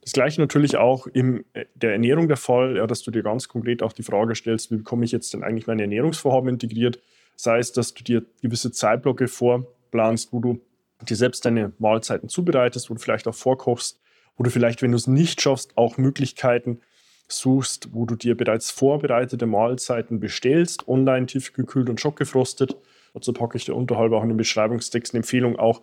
Das 0.00 0.12
gleiche 0.12 0.40
natürlich 0.40 0.76
auch 0.76 1.06
in 1.06 1.44
äh, 1.52 1.66
der 1.74 1.92
Ernährung 1.92 2.28
der 2.28 2.38
Fall, 2.38 2.76
ja, 2.76 2.86
dass 2.86 3.02
du 3.02 3.10
dir 3.10 3.22
ganz 3.22 3.48
konkret 3.48 3.82
auch 3.82 3.92
die 3.92 4.02
Frage 4.02 4.34
stellst, 4.34 4.70
wie 4.70 4.76
bekomme 4.76 5.04
ich 5.04 5.12
jetzt 5.12 5.34
denn 5.34 5.42
eigentlich 5.42 5.66
meine 5.66 5.82
Ernährungsvorhaben 5.82 6.48
integriert? 6.48 6.98
Sei 7.36 7.58
es, 7.58 7.72
dass 7.72 7.94
du 7.94 8.02
dir 8.02 8.24
gewisse 8.42 8.72
Zeitblocke 8.72 9.28
vorplanst, 9.28 10.32
wo 10.32 10.40
du 10.40 10.60
dir 11.06 11.16
selbst 11.16 11.44
deine 11.44 11.72
Mahlzeiten 11.78 12.28
zubereitest, 12.28 12.90
wo 12.90 12.94
du 12.94 13.00
vielleicht 13.00 13.28
auch 13.28 13.34
vorkochst, 13.34 14.00
wo 14.36 14.44
du 14.44 14.50
vielleicht, 14.50 14.82
wenn 14.82 14.92
du 14.92 14.96
es 14.96 15.06
nicht 15.06 15.40
schaffst, 15.40 15.76
auch 15.76 15.98
Möglichkeiten 15.98 16.80
suchst, 17.28 17.90
wo 17.92 18.06
du 18.06 18.16
dir 18.16 18.36
bereits 18.36 18.70
vorbereitete 18.70 19.46
Mahlzeiten 19.46 20.20
bestellst, 20.20 20.88
online 20.88 21.26
tiefgekühlt 21.26 21.88
und 21.88 22.00
schockgefrostet. 22.00 22.76
Dazu 23.14 23.32
packe 23.32 23.56
ich 23.56 23.64
dir 23.64 23.74
unterhalb 23.74 24.12
auch 24.12 24.22
in 24.22 24.28
den 24.28 24.36
Beschreibungstext 24.36 25.14
eine 25.14 25.20
Empfehlung 25.20 25.58
auch 25.58 25.82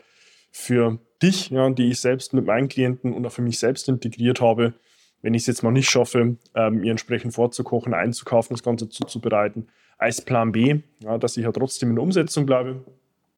für 0.51 1.00
dich, 1.22 1.50
ja, 1.50 1.69
die 1.69 1.89
ich 1.89 2.00
selbst 2.00 2.34
mit 2.34 2.46
meinen 2.46 2.67
Klienten 2.67 3.13
und 3.13 3.25
auch 3.25 3.31
für 3.31 3.41
mich 3.41 3.60
selbst 3.60 3.88
integriert 3.89 4.41
habe. 4.41 4.74
Wenn 5.22 5.34
ich 5.34 5.43
es 5.43 5.48
jetzt 5.48 5.63
mal 5.63 5.72
nicht 5.72 5.89
schaffe, 5.89 6.38
ähm, 6.55 6.84
ihr 6.84 6.91
entsprechend 6.91 7.34
vorzukochen, 7.34 7.93
einzukaufen, 7.93 8.55
das 8.55 8.63
Ganze 8.63 8.89
zuzubereiten, 8.89 9.67
als 9.98 10.22
Plan 10.22 10.51
B, 10.51 10.81
ja, 11.00 11.17
dass 11.17 11.38
ich 11.38 11.43
ja 11.43 11.51
trotzdem 11.51 11.89
in 11.89 11.96
der 11.96 12.03
Umsetzung 12.03 12.46
bleibe, 12.46 12.84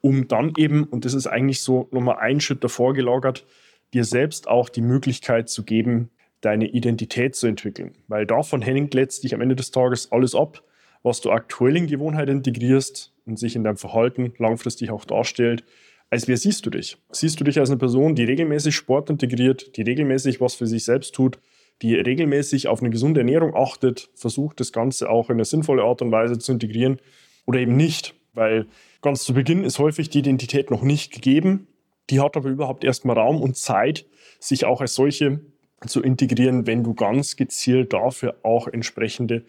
um 0.02 0.28
dann 0.28 0.54
eben, 0.58 0.84
und 0.84 1.06
das 1.06 1.14
ist 1.14 1.28
eigentlich 1.28 1.62
so 1.62 1.88
nochmal 1.92 2.18
ein 2.20 2.42
Schritt 2.42 2.64
davor 2.64 2.94
gelagert, 2.94 3.46
dir 3.94 4.04
selbst 4.04 4.48
auch 4.48 4.70
die 4.70 4.82
Möglichkeit 4.82 5.50
zu 5.50 5.64
geben, 5.64 6.10
deine 6.42 6.68
Identität 6.68 7.36
zu 7.36 7.48
entwickeln. 7.48 7.96
Weil 8.08 8.26
davon 8.26 8.62
hängt 8.62 8.94
letztlich 8.94 9.34
am 9.34 9.42
Ende 9.42 9.56
des 9.56 9.72
Tages 9.72 10.12
alles 10.12 10.36
ab, 10.36 10.64
was 11.04 11.22
du 11.22 11.32
aktuell 11.32 11.78
in 11.78 11.88
Gewohnheit 11.88 12.30
integrierst 12.30 13.14
und 13.26 13.40
sich 13.40 13.56
in 13.56 13.64
deinem 13.64 13.78
Verhalten 13.78 14.34
langfristig 14.38 14.92
auch 14.92 15.06
darstellt. 15.06 15.64
Als 16.10 16.28
wer 16.28 16.38
siehst 16.38 16.66
du 16.66 16.70
dich? 16.70 16.98
Siehst 17.12 17.40
du 17.40 17.44
dich 17.44 17.60
als 17.60 17.70
eine 17.70 17.78
Person, 17.78 18.16
die 18.16 18.24
regelmäßig 18.24 18.76
Sport 18.76 19.10
integriert, 19.10 19.78
die 19.78 19.84
regelmäßig 19.84 20.42
was 20.42 20.56
für 20.56 20.68
sich 20.68 20.84
selbst 20.84 21.14
tut, 21.14 21.40
die 21.82 21.96
regelmäßig 21.96 22.68
auf 22.68 22.82
eine 22.82 22.90
gesunde 22.90 23.22
Ernährung 23.22 23.56
achtet, 23.56 24.10
versucht 24.16 24.60
das 24.60 24.74
Ganze 24.74 25.10
auch 25.10 25.30
in 25.30 25.36
eine 25.36 25.46
sinnvolle 25.46 25.84
Art 25.84 26.02
und 26.02 26.12
Weise 26.12 26.38
zu 26.38 26.52
integrieren 26.52 27.00
oder 27.46 27.60
eben 27.60 27.78
nicht? 27.78 28.16
Weil 28.34 28.66
ganz 29.02 29.24
zu 29.24 29.34
Beginn 29.34 29.64
ist 29.64 29.80
häufig 29.80 30.10
die 30.10 30.20
Identität 30.20 30.72
noch 30.72 30.82
nicht 30.82 31.14
gegeben. 31.14 31.68
Die 32.10 32.20
hat 32.20 32.36
aber 32.36 32.50
überhaupt 32.50 32.84
erstmal 32.84 33.18
Raum 33.18 33.42
und 33.42 33.56
Zeit, 33.56 34.06
sich 34.40 34.66
auch 34.66 34.82
als 34.82 34.96
solche 34.96 35.40
zu 35.86 36.02
integrieren, 36.02 36.68
wenn 36.68 36.84
du 36.84 36.94
ganz 36.94 37.36
gezielt 37.36 37.94
dafür 37.94 38.36
auch 38.44 38.68
entsprechende 38.68 39.46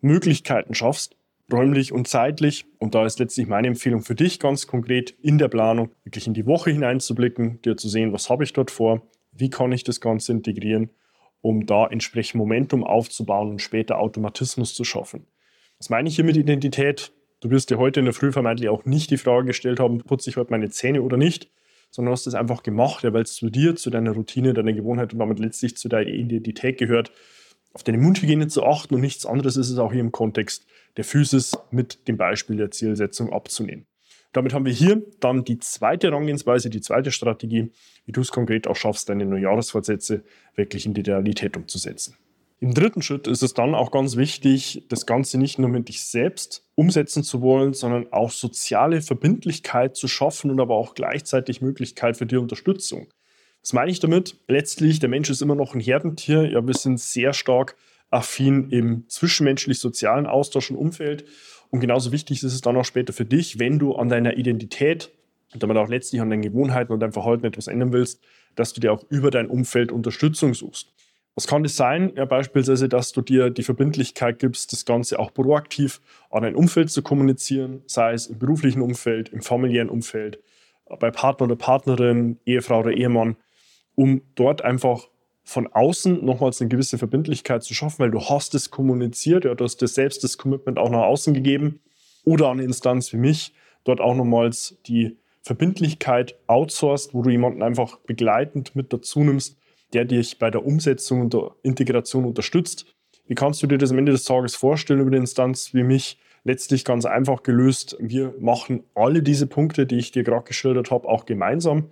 Möglichkeiten 0.00 0.74
schaffst, 0.74 1.16
räumlich 1.52 1.92
und 1.92 2.08
zeitlich. 2.08 2.66
Und 2.78 2.94
da 2.94 3.06
ist 3.06 3.18
letztlich 3.18 3.46
meine 3.46 3.68
Empfehlung 3.68 4.02
für 4.02 4.14
dich 4.14 4.38
ganz 4.38 4.66
konkret 4.66 5.10
in 5.22 5.38
der 5.38 5.48
Planung, 5.48 5.90
wirklich 6.04 6.26
in 6.26 6.34
die 6.34 6.46
Woche 6.46 6.70
hineinzublicken, 6.70 7.60
dir 7.62 7.76
zu 7.76 7.88
sehen, 7.88 8.12
was 8.12 8.30
habe 8.30 8.44
ich 8.44 8.52
dort 8.52 8.70
vor, 8.70 9.02
wie 9.32 9.50
kann 9.50 9.72
ich 9.72 9.84
das 9.84 10.00
Ganze 10.00 10.32
integrieren, 10.32 10.90
um 11.40 11.66
da 11.66 11.86
entsprechend 11.86 12.38
Momentum 12.38 12.84
aufzubauen 12.84 13.50
und 13.50 13.62
später 13.62 13.98
Automatismus 13.98 14.74
zu 14.74 14.84
schaffen. 14.84 15.26
Was 15.78 15.90
meine 15.90 16.08
ich 16.08 16.16
hier 16.16 16.24
mit 16.24 16.36
Identität? 16.36 17.12
Du 17.40 17.50
wirst 17.50 17.70
dir 17.70 17.78
heute 17.78 18.00
in 18.00 18.06
der 18.06 18.14
Früh 18.14 18.32
vermeintlich 18.32 18.68
auch 18.68 18.84
nicht 18.84 19.10
die 19.10 19.16
Frage 19.16 19.46
gestellt 19.46 19.78
haben, 19.78 19.98
putze 19.98 20.28
ich 20.28 20.36
heute 20.36 20.50
meine 20.50 20.70
Zähne 20.70 21.02
oder 21.02 21.16
nicht, 21.16 21.50
sondern 21.90 22.12
hast 22.12 22.26
es 22.26 22.34
einfach 22.34 22.64
gemacht, 22.64 23.04
ja, 23.04 23.12
weil 23.12 23.22
es 23.22 23.34
zu 23.34 23.48
dir, 23.48 23.76
zu 23.76 23.90
deiner 23.90 24.10
Routine, 24.10 24.54
deiner 24.54 24.72
Gewohnheit 24.72 25.12
und 25.12 25.20
damit 25.20 25.38
letztlich 25.38 25.76
zu 25.76 25.88
deiner 25.88 26.08
Identität 26.08 26.78
gehört, 26.78 27.12
auf 27.72 27.82
deine 27.82 27.98
Mundhygiene 27.98 28.48
zu 28.48 28.64
achten 28.64 28.94
und 28.94 29.00
nichts 29.00 29.26
anderes 29.26 29.56
ist 29.56 29.70
es 29.70 29.78
auch 29.78 29.92
hier 29.92 30.00
im 30.00 30.12
Kontext 30.12 30.66
der 30.96 31.04
Physis 31.04 31.56
mit 31.70 32.08
dem 32.08 32.16
Beispiel 32.16 32.56
der 32.56 32.70
Zielsetzung 32.70 33.32
abzunehmen. 33.32 33.86
Damit 34.32 34.52
haben 34.52 34.66
wir 34.66 34.72
hier 34.72 35.02
dann 35.20 35.44
die 35.44 35.58
zweite 35.58 36.08
Herangehensweise, 36.08 36.70
die 36.70 36.80
zweite 36.80 37.12
Strategie, 37.12 37.70
wie 38.04 38.12
du 38.12 38.20
es 38.20 38.30
konkret 38.30 38.66
auch 38.66 38.76
schaffst, 38.76 39.08
deine 39.08 39.24
Neujahresvorsätze 39.24 40.22
wirklich 40.54 40.86
in 40.86 40.94
die 40.94 41.00
Realität 41.00 41.56
umzusetzen. 41.56 42.16
Im 42.60 42.74
dritten 42.74 43.02
Schritt 43.02 43.28
ist 43.28 43.42
es 43.42 43.54
dann 43.54 43.74
auch 43.74 43.92
ganz 43.92 44.16
wichtig, 44.16 44.84
das 44.88 45.06
Ganze 45.06 45.38
nicht 45.38 45.60
nur 45.60 45.68
mit 45.68 45.88
dich 45.88 46.02
selbst 46.04 46.64
umsetzen 46.74 47.22
zu 47.22 47.40
wollen, 47.40 47.72
sondern 47.72 48.12
auch 48.12 48.32
soziale 48.32 49.00
Verbindlichkeit 49.00 49.96
zu 49.96 50.08
schaffen 50.08 50.50
und 50.50 50.58
aber 50.58 50.74
auch 50.74 50.94
gleichzeitig 50.94 51.60
Möglichkeit 51.60 52.16
für 52.16 52.26
die 52.26 52.36
Unterstützung. 52.36 53.06
Was 53.62 53.72
meine 53.72 53.90
ich 53.90 54.00
damit? 54.00 54.36
Letztlich, 54.48 54.98
der 54.98 55.08
Mensch 55.08 55.30
ist 55.30 55.42
immer 55.42 55.54
noch 55.54 55.74
ein 55.74 55.80
Herdentier. 55.80 56.50
Ja, 56.50 56.66
wir 56.66 56.74
sind 56.74 57.00
sehr 57.00 57.32
stark 57.32 57.76
affin 58.10 58.70
im 58.70 59.04
zwischenmenschlich-sozialen 59.08 60.26
Austausch 60.26 60.70
und 60.70 60.76
Umfeld. 60.76 61.24
Und 61.70 61.80
genauso 61.80 62.12
wichtig 62.12 62.42
ist 62.42 62.54
es 62.54 62.60
dann 62.60 62.76
auch 62.76 62.84
später 62.84 63.12
für 63.12 63.26
dich, 63.26 63.58
wenn 63.58 63.78
du 63.78 63.94
an 63.94 64.08
deiner 64.08 64.36
Identität 64.36 65.10
und 65.52 65.62
damit 65.62 65.76
auch 65.76 65.88
letztlich 65.88 66.20
an 66.20 66.30
deinen 66.30 66.42
Gewohnheiten 66.42 66.92
und 66.92 67.00
deinem 67.00 67.12
Verhalten 67.12 67.44
etwas 67.44 67.66
ändern 67.66 67.92
willst, 67.92 68.22
dass 68.54 68.72
du 68.72 68.80
dir 68.80 68.92
auch 68.92 69.04
über 69.10 69.30
dein 69.30 69.48
Umfeld 69.48 69.92
Unterstützung 69.92 70.54
suchst. 70.54 70.92
Was 71.34 71.46
kann 71.46 71.62
das 71.62 71.76
sein? 71.76 72.12
Ja, 72.16 72.24
beispielsweise, 72.24 72.88
dass 72.88 73.12
du 73.12 73.20
dir 73.22 73.50
die 73.50 73.62
Verbindlichkeit 73.62 74.40
gibst, 74.40 74.72
das 74.72 74.84
Ganze 74.84 75.18
auch 75.20 75.32
proaktiv 75.32 76.00
an 76.30 76.42
dein 76.42 76.56
Umfeld 76.56 76.90
zu 76.90 77.02
kommunizieren, 77.02 77.82
sei 77.86 78.12
es 78.12 78.26
im 78.26 78.38
beruflichen 78.38 78.82
Umfeld, 78.82 79.28
im 79.28 79.42
familiären 79.42 79.88
Umfeld, 79.88 80.40
bei 80.98 81.10
Partner 81.10 81.44
oder 81.46 81.56
Partnerin, 81.56 82.38
Ehefrau 82.44 82.80
oder 82.80 82.90
Ehemann, 82.90 83.36
um 83.98 84.22
dort 84.36 84.62
einfach 84.62 85.08
von 85.42 85.66
außen 85.66 86.24
nochmals 86.24 86.60
eine 86.60 86.68
gewisse 86.68 86.98
Verbindlichkeit 86.98 87.64
zu 87.64 87.74
schaffen, 87.74 87.98
weil 87.98 88.12
du 88.12 88.20
hast 88.20 88.54
es 88.54 88.70
kommuniziert, 88.70 89.44
ja, 89.44 89.56
du 89.56 89.64
hast 89.64 89.78
dir 89.78 89.88
selbst 89.88 90.22
das 90.22 90.38
Commitment 90.38 90.78
auch 90.78 90.88
nach 90.88 91.02
außen 91.02 91.34
gegeben 91.34 91.80
oder 92.24 92.48
eine 92.48 92.62
Instanz 92.62 93.12
wie 93.12 93.16
mich 93.16 93.54
dort 93.82 94.00
auch 94.00 94.14
nochmals 94.14 94.78
die 94.86 95.16
Verbindlichkeit 95.42 96.38
outsourced, 96.46 97.12
wo 97.12 97.22
du 97.22 97.30
jemanden 97.30 97.60
einfach 97.60 97.98
begleitend 98.00 98.76
mit 98.76 98.92
dazu 98.92 99.24
nimmst, 99.24 99.58
der 99.94 100.04
dich 100.04 100.38
bei 100.38 100.52
der 100.52 100.64
Umsetzung 100.64 101.22
und 101.22 101.34
der 101.34 101.56
Integration 101.64 102.24
unterstützt. 102.24 102.86
Wie 103.26 103.34
kannst 103.34 103.60
du 103.64 103.66
dir 103.66 103.78
das 103.78 103.90
am 103.90 103.98
Ende 103.98 104.12
des 104.12 104.22
Tages 104.22 104.54
vorstellen 104.54 105.00
über 105.00 105.10
eine 105.10 105.16
Instanz 105.16 105.74
wie 105.74 105.82
mich? 105.82 106.20
Letztlich 106.44 106.84
ganz 106.84 107.04
einfach 107.04 107.42
gelöst. 107.42 107.96
Wir 107.98 108.32
machen 108.38 108.84
alle 108.94 109.24
diese 109.24 109.48
Punkte, 109.48 109.86
die 109.86 109.96
ich 109.96 110.12
dir 110.12 110.22
gerade 110.22 110.44
geschildert 110.44 110.92
habe, 110.92 111.08
auch 111.08 111.26
gemeinsam 111.26 111.90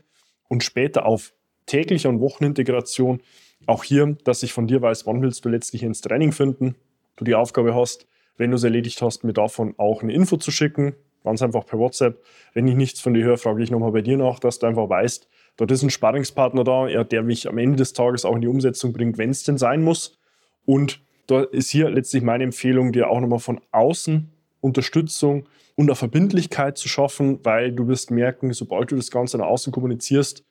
und 0.49 0.63
später 0.63 1.05
auf 1.05 1.33
täglicher 1.67 2.09
und 2.09 2.21
Wochenintegration. 2.21 3.21
Auch 3.67 3.85
hier, 3.85 4.17
dass 4.25 4.43
ich 4.43 4.53
von 4.53 4.67
dir 4.67 4.83
weiß, 4.83 5.07
wann 5.07 5.23
willst 5.23 5.45
du 5.45 5.49
letztlich 5.49 5.83
ins 5.83 6.01
Training 6.01 6.33
finden. 6.33 6.77
Du 7.17 7.25
die 7.25 7.35
Aufgabe 7.35 7.75
hast, 7.75 8.07
wenn 8.37 8.51
du 8.51 8.57
es 8.57 8.65
erledigt 8.65 9.03
hast, 9.03 9.25
mir 9.25 9.33
davon 9.33 9.75
auch 9.79 10.03
eine 10.03 10.13
Info 10.13 10.37
zu 10.37 10.51
schicken. 10.51 10.95
Ganz 11.25 11.43
einfach 11.43 11.67
per 11.67 11.79
WhatsApp. 11.79 12.23
Wenn 12.55 12.69
ich 12.69 12.77
nichts 12.77 13.01
von 13.01 13.15
dir 13.15 13.25
höre, 13.25 13.39
frage 13.39 13.63
ich 13.63 13.71
nochmal 13.71 13.93
bei 13.93 14.03
dir 14.03 14.17
nach, 14.17 14.39
dass 14.39 14.59
du 14.59 14.67
einfach 14.67 14.89
weißt, 14.89 15.29
Dort 15.57 15.71
ist 15.71 15.83
ein 15.83 15.91
Sparringspartner 15.91 16.65
da, 16.65 17.05
der 17.05 17.23
mich 17.23 17.49
am 17.49 17.59
Ende 17.59 17.77
des 17.77 17.93
Tages 17.93 18.25
auch 18.25 18.35
in 18.35 18.43
die 18.43 18.49
Umsetzung 18.49 18.93
bringt, 18.93 19.19
wenn 19.19 19.31
es 19.31 19.43
denn 19.43 19.59
sein 19.59 19.83
muss. 19.83 20.19
Und 20.67 21.01
da 21.27 21.43
ist 21.43 21.71
hier 21.71 21.89
letztlich 21.91 22.23
meine 22.23 22.45
Empfehlung, 22.45 22.93
dir 22.93 23.09
auch 23.09 23.21
nochmal 23.21 23.39
von 23.39 23.61
außen 23.73 24.31
Unterstützung 24.61 25.49
und 25.75 25.89
eine 25.89 25.97
Verbindlichkeit 25.97 26.77
zu 26.77 26.89
schaffen, 26.89 27.41
weil 27.43 27.73
du 27.73 27.89
wirst 27.89 28.11
merken, 28.11 28.53
sobald 28.53 28.91
du 28.91 28.97
das 28.97 29.11
Ganze 29.11 29.39
nach 29.39 29.47
außen 29.47 29.73
kommunizierst, 29.73 30.45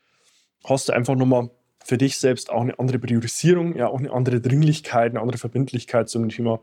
hast 0.70 0.90
du 0.90 0.94
einfach 0.94 1.16
nochmal 1.16 1.50
für 1.84 1.98
dich 1.98 2.18
selbst 2.18 2.50
auch 2.50 2.62
eine 2.62 2.78
andere 2.80 3.00
Priorisierung, 3.00 3.76
ja 3.76 3.88
auch 3.88 4.00
eine 4.00 4.12
andere 4.12 4.42
Dringlichkeit, 4.42 5.12
eine 5.12 5.22
andere 5.22 5.38
Verbindlichkeit 5.38 6.10
zu 6.10 6.20
dem 6.20 6.30
Thema, 6.30 6.60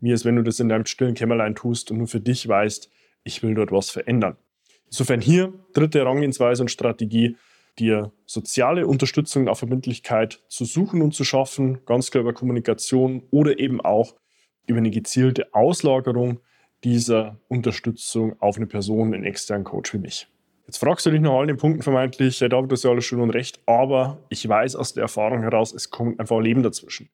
wie 0.00 0.12
es 0.12 0.24
wenn 0.24 0.36
du 0.36 0.42
das 0.42 0.60
in 0.60 0.68
deinem 0.68 0.86
stillen 0.86 1.14
Kämmerlein 1.14 1.54
tust 1.54 1.90
und 1.90 1.98
nur 1.98 2.06
für 2.06 2.20
dich 2.20 2.46
weißt, 2.46 2.90
ich 3.24 3.42
will 3.42 3.54
dort 3.54 3.72
was 3.72 3.90
verändern. 3.90 4.36
Insofern 4.86 5.20
hier 5.20 5.52
dritte 5.72 5.98
Herangehensweise 5.98 6.62
und 6.62 6.70
Strategie, 6.70 7.36
dir 7.78 8.12
soziale 8.26 8.86
Unterstützung 8.86 9.48
auf 9.48 9.58
Verbindlichkeit 9.58 10.40
zu 10.48 10.64
suchen 10.64 11.02
und 11.02 11.14
zu 11.14 11.24
schaffen, 11.24 11.84
ganz 11.86 12.10
klar 12.10 12.22
über 12.22 12.32
Kommunikation 12.32 13.22
oder 13.30 13.58
eben 13.58 13.80
auch 13.80 14.14
über 14.66 14.78
eine 14.78 14.90
gezielte 14.90 15.54
Auslagerung 15.54 16.40
dieser 16.84 17.38
Unterstützung 17.48 18.40
auf 18.40 18.56
eine 18.56 18.66
Person, 18.66 19.14
einen 19.14 19.24
externen 19.24 19.64
Coach 19.64 19.92
wie 19.94 19.98
mich. 19.98 20.28
Jetzt 20.70 20.78
fragst 20.78 21.04
du 21.04 21.10
dich 21.10 21.20
nach 21.20 21.32
allen 21.32 21.48
den 21.48 21.56
Punkten 21.56 21.82
vermeintlich, 21.82 22.38
ja, 22.38 22.48
David, 22.48 22.70
das 22.70 22.78
ist 22.78 22.84
ja 22.84 22.92
alles 22.92 23.04
schön 23.04 23.18
und 23.18 23.30
recht, 23.30 23.58
aber 23.66 24.18
ich 24.28 24.48
weiß 24.48 24.76
aus 24.76 24.94
der 24.94 25.02
Erfahrung 25.02 25.42
heraus, 25.42 25.74
es 25.74 25.90
kommt 25.90 26.20
einfach 26.20 26.36
ein 26.36 26.44
Leben 26.44 26.62
dazwischen. 26.62 27.08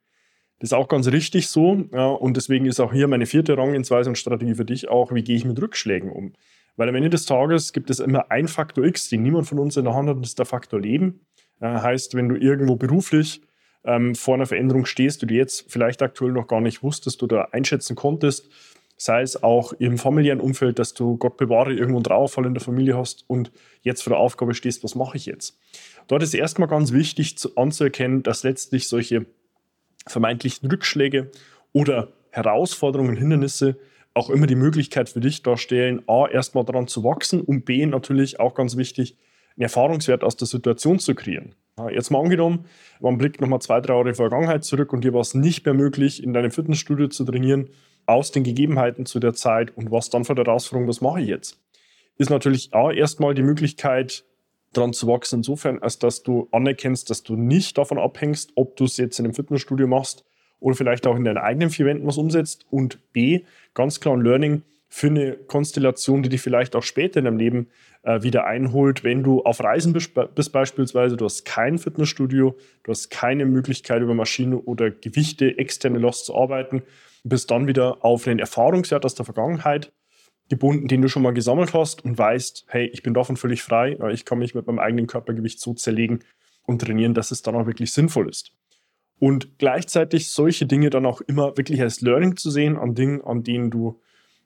Das 0.58 0.68
ist 0.68 0.72
auch 0.74 0.88
ganz 0.88 1.06
richtig 1.06 1.48
so 1.48 1.86
ja, 1.90 2.04
und 2.06 2.36
deswegen 2.36 2.66
ist 2.66 2.80
auch 2.80 2.92
hier 2.92 3.08
meine 3.08 3.24
vierte 3.24 3.56
Rangehensweise 3.56 4.10
und 4.10 4.18
Strategie 4.18 4.56
für 4.56 4.66
dich 4.66 4.88
auch, 4.88 5.10
wie 5.14 5.24
gehe 5.24 5.36
ich 5.36 5.46
mit 5.46 5.58
Rückschlägen 5.58 6.12
um. 6.12 6.34
Weil 6.76 6.90
am 6.90 6.94
Ende 6.96 7.08
des 7.08 7.24
Tages 7.24 7.72
gibt 7.72 7.88
es 7.88 7.98
immer 7.98 8.30
ein 8.30 8.46
Faktor 8.46 8.84
X, 8.84 9.08
den 9.08 9.22
niemand 9.22 9.46
von 9.46 9.58
uns 9.58 9.78
in 9.78 9.86
der 9.86 9.94
Hand 9.94 10.10
hat, 10.10 10.18
das 10.18 10.28
ist 10.28 10.38
der 10.38 10.44
Faktor 10.44 10.78
Leben. 10.78 11.20
Äh, 11.62 11.66
heißt, 11.66 12.14
wenn 12.14 12.28
du 12.28 12.36
irgendwo 12.36 12.76
beruflich 12.76 13.40
ähm, 13.84 14.14
vor 14.14 14.34
einer 14.34 14.44
Veränderung 14.44 14.84
stehst, 14.84 15.22
die 15.22 15.28
du 15.28 15.34
jetzt 15.34 15.72
vielleicht 15.72 16.02
aktuell 16.02 16.32
noch 16.32 16.46
gar 16.46 16.60
nicht 16.60 16.82
wusstest 16.82 17.22
oder 17.22 17.54
einschätzen 17.54 17.96
konntest, 17.96 18.50
sei 18.96 19.22
es 19.22 19.42
auch 19.42 19.72
im 19.74 19.98
familiären 19.98 20.40
Umfeld, 20.40 20.78
dass 20.78 20.94
du 20.94 21.16
Gott 21.16 21.36
bewahre 21.36 21.72
irgendwo 21.72 21.98
einen 21.98 22.04
Trauerfall 22.04 22.46
in 22.46 22.54
der 22.54 22.62
Familie 22.62 22.96
hast 22.96 23.24
und 23.28 23.52
jetzt 23.82 24.02
vor 24.02 24.12
der 24.12 24.18
Aufgabe 24.18 24.54
stehst, 24.54 24.82
was 24.84 24.94
mache 24.94 25.16
ich 25.16 25.26
jetzt? 25.26 25.58
Dort 26.08 26.22
ist 26.22 26.34
erstmal 26.34 26.68
ganz 26.68 26.92
wichtig 26.92 27.36
zu, 27.36 27.56
anzuerkennen, 27.56 28.22
dass 28.22 28.42
letztlich 28.42 28.88
solche 28.88 29.26
vermeintlichen 30.06 30.70
Rückschläge 30.70 31.30
oder 31.72 32.08
Herausforderungen, 32.30 33.16
Hindernisse 33.16 33.76
auch 34.14 34.30
immer 34.30 34.46
die 34.46 34.54
Möglichkeit 34.54 35.10
für 35.10 35.20
dich 35.20 35.42
darstellen, 35.42 36.02
A, 36.06 36.26
erstmal 36.26 36.64
daran 36.64 36.86
zu 36.86 37.04
wachsen 37.04 37.42
und 37.42 37.64
B, 37.66 37.84
natürlich 37.84 38.40
auch 38.40 38.54
ganz 38.54 38.76
wichtig, 38.76 39.16
einen 39.56 39.64
Erfahrungswert 39.64 40.24
aus 40.24 40.36
der 40.36 40.46
Situation 40.46 40.98
zu 40.98 41.14
kreieren. 41.14 41.54
Jetzt 41.90 42.10
mal 42.10 42.20
angenommen, 42.20 42.64
man 43.00 43.18
blickt 43.18 43.42
nochmal 43.42 43.60
zwei, 43.60 43.82
drei 43.82 43.94
Jahre 43.94 44.14
Vergangenheit 44.14 44.64
zurück 44.64 44.94
und 44.94 45.04
dir 45.04 45.12
war 45.12 45.20
es 45.20 45.34
nicht 45.34 45.66
mehr 45.66 45.74
möglich, 45.74 46.22
in 46.22 46.32
deinem 46.32 46.50
Fitnessstudio 46.50 47.08
zu 47.08 47.24
trainieren, 47.24 47.68
aus 48.06 48.32
den 48.32 48.44
Gegebenheiten 48.44 49.06
zu 49.06 49.20
der 49.20 49.34
Zeit 49.34 49.76
und 49.76 49.90
was 49.90 50.10
dann 50.10 50.24
für 50.24 50.34
der 50.34 50.44
Herausforderung, 50.44 50.88
was 50.88 51.00
mache 51.00 51.20
ich 51.20 51.28
jetzt? 51.28 51.58
Ist 52.18 52.30
natürlich 52.30 52.72
A, 52.72 52.92
erstmal 52.92 53.34
die 53.34 53.42
Möglichkeit, 53.42 54.24
daran 54.72 54.92
zu 54.92 55.06
wachsen, 55.06 55.40
insofern, 55.40 55.80
als 55.80 55.98
dass 55.98 56.22
du 56.22 56.48
anerkennst, 56.52 57.10
dass 57.10 57.22
du 57.22 57.36
nicht 57.36 57.78
davon 57.78 57.98
abhängst, 57.98 58.52
ob 58.54 58.76
du 58.76 58.84
es 58.84 58.96
jetzt 58.96 59.18
in 59.18 59.26
einem 59.26 59.34
Fitnessstudio 59.34 59.86
machst 59.86 60.24
oder 60.60 60.76
vielleicht 60.76 61.06
auch 61.06 61.16
in 61.16 61.24
deinen 61.24 61.38
eigenen 61.38 61.70
vier 61.70 61.86
Wänden 61.86 62.06
was 62.06 62.18
umsetzt. 62.18 62.66
Und 62.70 62.98
B, 63.12 63.42
ganz 63.74 64.00
klar 64.00 64.14
ein 64.16 64.22
Learning 64.22 64.62
für 64.88 65.08
eine 65.08 65.32
Konstellation, 65.32 66.22
die 66.22 66.28
dich 66.28 66.40
vielleicht 66.40 66.76
auch 66.76 66.82
später 66.82 67.18
in 67.18 67.24
deinem 67.24 67.38
Leben 67.38 67.68
äh, 68.02 68.22
wieder 68.22 68.46
einholt, 68.46 69.04
wenn 69.04 69.22
du 69.22 69.42
auf 69.42 69.62
Reisen 69.62 69.92
bist, 69.92 70.12
bist 70.34 70.52
beispielsweise, 70.52 71.16
du 71.16 71.24
hast 71.24 71.44
kein 71.44 71.78
Fitnessstudio, 71.78 72.56
du 72.84 72.90
hast 72.90 73.10
keine 73.10 73.46
Möglichkeit 73.46 74.02
über 74.02 74.14
Maschinen 74.14 74.54
oder 74.54 74.90
Gewichte, 74.90 75.58
externe 75.58 75.98
Lost 75.98 76.26
zu 76.26 76.36
arbeiten, 76.36 76.82
bist 77.28 77.50
dann 77.50 77.66
wieder 77.66 78.04
auf 78.04 78.26
einen 78.26 78.38
Erfahrungswert 78.38 79.04
aus 79.04 79.14
der 79.14 79.24
Vergangenheit 79.24 79.92
gebunden, 80.48 80.86
den 80.86 81.02
du 81.02 81.08
schon 81.08 81.22
mal 81.22 81.34
gesammelt 81.34 81.74
hast 81.74 82.04
und 82.04 82.16
weißt, 82.16 82.66
hey, 82.68 82.86
ich 82.86 83.02
bin 83.02 83.14
davon 83.14 83.36
völlig 83.36 83.62
frei, 83.62 83.96
ich 84.12 84.24
kann 84.24 84.38
mich 84.38 84.54
mit 84.54 84.66
meinem 84.66 84.78
eigenen 84.78 85.06
Körpergewicht 85.06 85.60
so 85.60 85.74
zerlegen 85.74 86.20
und 86.64 86.80
trainieren, 86.80 87.14
dass 87.14 87.30
es 87.30 87.42
dann 87.42 87.56
auch 87.56 87.66
wirklich 87.66 87.92
sinnvoll 87.92 88.28
ist. 88.28 88.52
Und 89.18 89.58
gleichzeitig 89.58 90.28
solche 90.30 90.66
Dinge 90.66 90.90
dann 90.90 91.06
auch 91.06 91.20
immer 91.22 91.56
wirklich 91.56 91.80
als 91.80 92.00
Learning 92.00 92.36
zu 92.36 92.50
sehen, 92.50 92.76
an 92.76 92.94
Dingen, 92.94 93.22
an 93.22 93.42
denen 93.42 93.70
du 93.70 94.00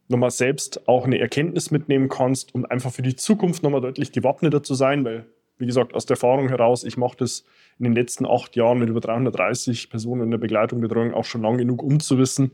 nochmal 0.08 0.30
selbst 0.30 0.88
auch 0.88 1.04
eine 1.04 1.18
Erkenntnis 1.18 1.70
mitnehmen 1.70 2.08
kannst 2.08 2.54
und 2.54 2.70
einfach 2.70 2.92
für 2.92 3.02
die 3.02 3.16
Zukunft 3.16 3.62
nochmal 3.62 3.80
deutlich 3.80 4.12
gewappneter 4.12 4.62
zu 4.62 4.74
sein, 4.74 5.04
weil, 5.04 5.26
wie 5.58 5.66
gesagt, 5.66 5.94
aus 5.94 6.06
der 6.06 6.14
Erfahrung 6.14 6.48
heraus, 6.48 6.84
ich 6.84 6.96
mache 6.96 7.16
das 7.18 7.44
in 7.78 7.84
den 7.84 7.94
letzten 7.94 8.26
acht 8.26 8.56
Jahren 8.56 8.78
mit 8.78 8.88
über 8.88 9.00
330 9.00 9.90
Personen 9.90 10.22
in 10.22 10.30
der 10.30 10.38
Begleitung, 10.38 10.80
Betreuung 10.80 11.14
auch 11.14 11.24
schon 11.24 11.42
lang 11.42 11.58
genug, 11.58 11.82
um 11.82 12.00
zu 12.00 12.18
wissen, 12.18 12.52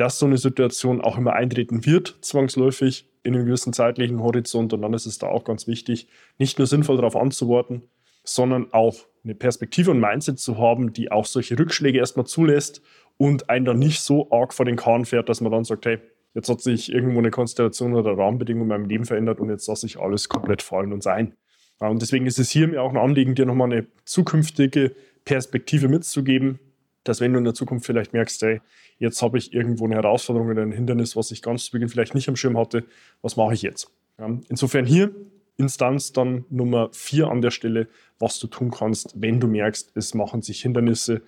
dass 0.00 0.18
so 0.18 0.24
eine 0.24 0.38
Situation 0.38 1.02
auch 1.02 1.18
immer 1.18 1.34
eintreten 1.34 1.84
wird, 1.84 2.16
zwangsläufig 2.22 3.06
in 3.22 3.34
einem 3.34 3.44
gewissen 3.44 3.74
zeitlichen 3.74 4.22
Horizont. 4.22 4.72
Und 4.72 4.80
dann 4.80 4.94
ist 4.94 5.04
es 5.04 5.18
da 5.18 5.26
auch 5.26 5.44
ganz 5.44 5.66
wichtig, 5.66 6.08
nicht 6.38 6.56
nur 6.58 6.66
sinnvoll 6.66 6.96
darauf 6.96 7.16
anzuworten, 7.16 7.82
sondern 8.24 8.72
auch 8.72 8.96
eine 9.24 9.34
Perspektive 9.34 9.90
und 9.90 10.00
Mindset 10.00 10.38
zu 10.38 10.56
haben, 10.56 10.94
die 10.94 11.12
auch 11.12 11.26
solche 11.26 11.58
Rückschläge 11.58 11.98
erstmal 11.98 12.24
zulässt 12.24 12.80
und 13.18 13.50
einen 13.50 13.66
dann 13.66 13.78
nicht 13.78 14.00
so 14.00 14.30
arg 14.30 14.54
vor 14.54 14.64
den 14.64 14.76
Kahn 14.76 15.04
fährt, 15.04 15.28
dass 15.28 15.42
man 15.42 15.52
dann 15.52 15.64
sagt, 15.64 15.84
hey, 15.84 15.98
jetzt 16.32 16.48
hat 16.48 16.62
sich 16.62 16.90
irgendwo 16.90 17.18
eine 17.18 17.30
Konstellation 17.30 17.92
oder 17.94 18.16
Rahmenbedingung 18.16 18.62
in 18.62 18.68
meinem 18.68 18.88
Leben 18.88 19.04
verändert 19.04 19.38
und 19.38 19.50
jetzt 19.50 19.66
lasse 19.66 19.84
ich 19.84 19.98
alles 19.98 20.30
komplett 20.30 20.62
fallen 20.62 20.94
und 20.94 21.02
sein. 21.02 21.34
Und 21.78 22.00
deswegen 22.00 22.24
ist 22.24 22.38
es 22.38 22.50
hier 22.50 22.68
mir 22.68 22.82
auch 22.82 22.90
ein 22.90 22.96
Anliegen, 22.96 23.34
dir 23.34 23.44
nochmal 23.44 23.70
eine 23.70 23.86
zukünftige 24.06 24.94
Perspektive 25.26 25.88
mitzugeben, 25.88 26.58
dass 27.04 27.20
wenn 27.20 27.32
du 27.32 27.38
in 27.38 27.44
der 27.44 27.54
Zukunft 27.54 27.86
vielleicht 27.86 28.12
merkst, 28.12 28.42
hey, 28.42 28.60
jetzt 28.98 29.22
habe 29.22 29.38
ich 29.38 29.52
irgendwo 29.52 29.86
eine 29.86 29.96
Herausforderung 29.96 30.50
oder 30.50 30.62
ein 30.62 30.72
Hindernis, 30.72 31.16
was 31.16 31.30
ich 31.30 31.42
ganz 31.42 31.66
zu 31.66 31.72
Beginn 31.72 31.88
vielleicht 31.88 32.14
nicht 32.14 32.28
am 32.28 32.36
Schirm 32.36 32.58
hatte, 32.58 32.84
was 33.22 33.36
mache 33.36 33.54
ich 33.54 33.62
jetzt? 33.62 33.92
Ja, 34.18 34.38
insofern 34.48 34.84
hier 34.84 35.14
Instanz 35.56 36.12
dann 36.12 36.44
Nummer 36.50 36.90
vier 36.92 37.28
an 37.28 37.42
der 37.42 37.50
Stelle, 37.50 37.88
was 38.18 38.38
du 38.38 38.46
tun 38.46 38.70
kannst, 38.70 39.20
wenn 39.20 39.40
du 39.40 39.46
merkst, 39.46 39.92
es 39.94 40.14
machen 40.14 40.42
sich 40.42 40.62
Hindernisse 40.62 41.22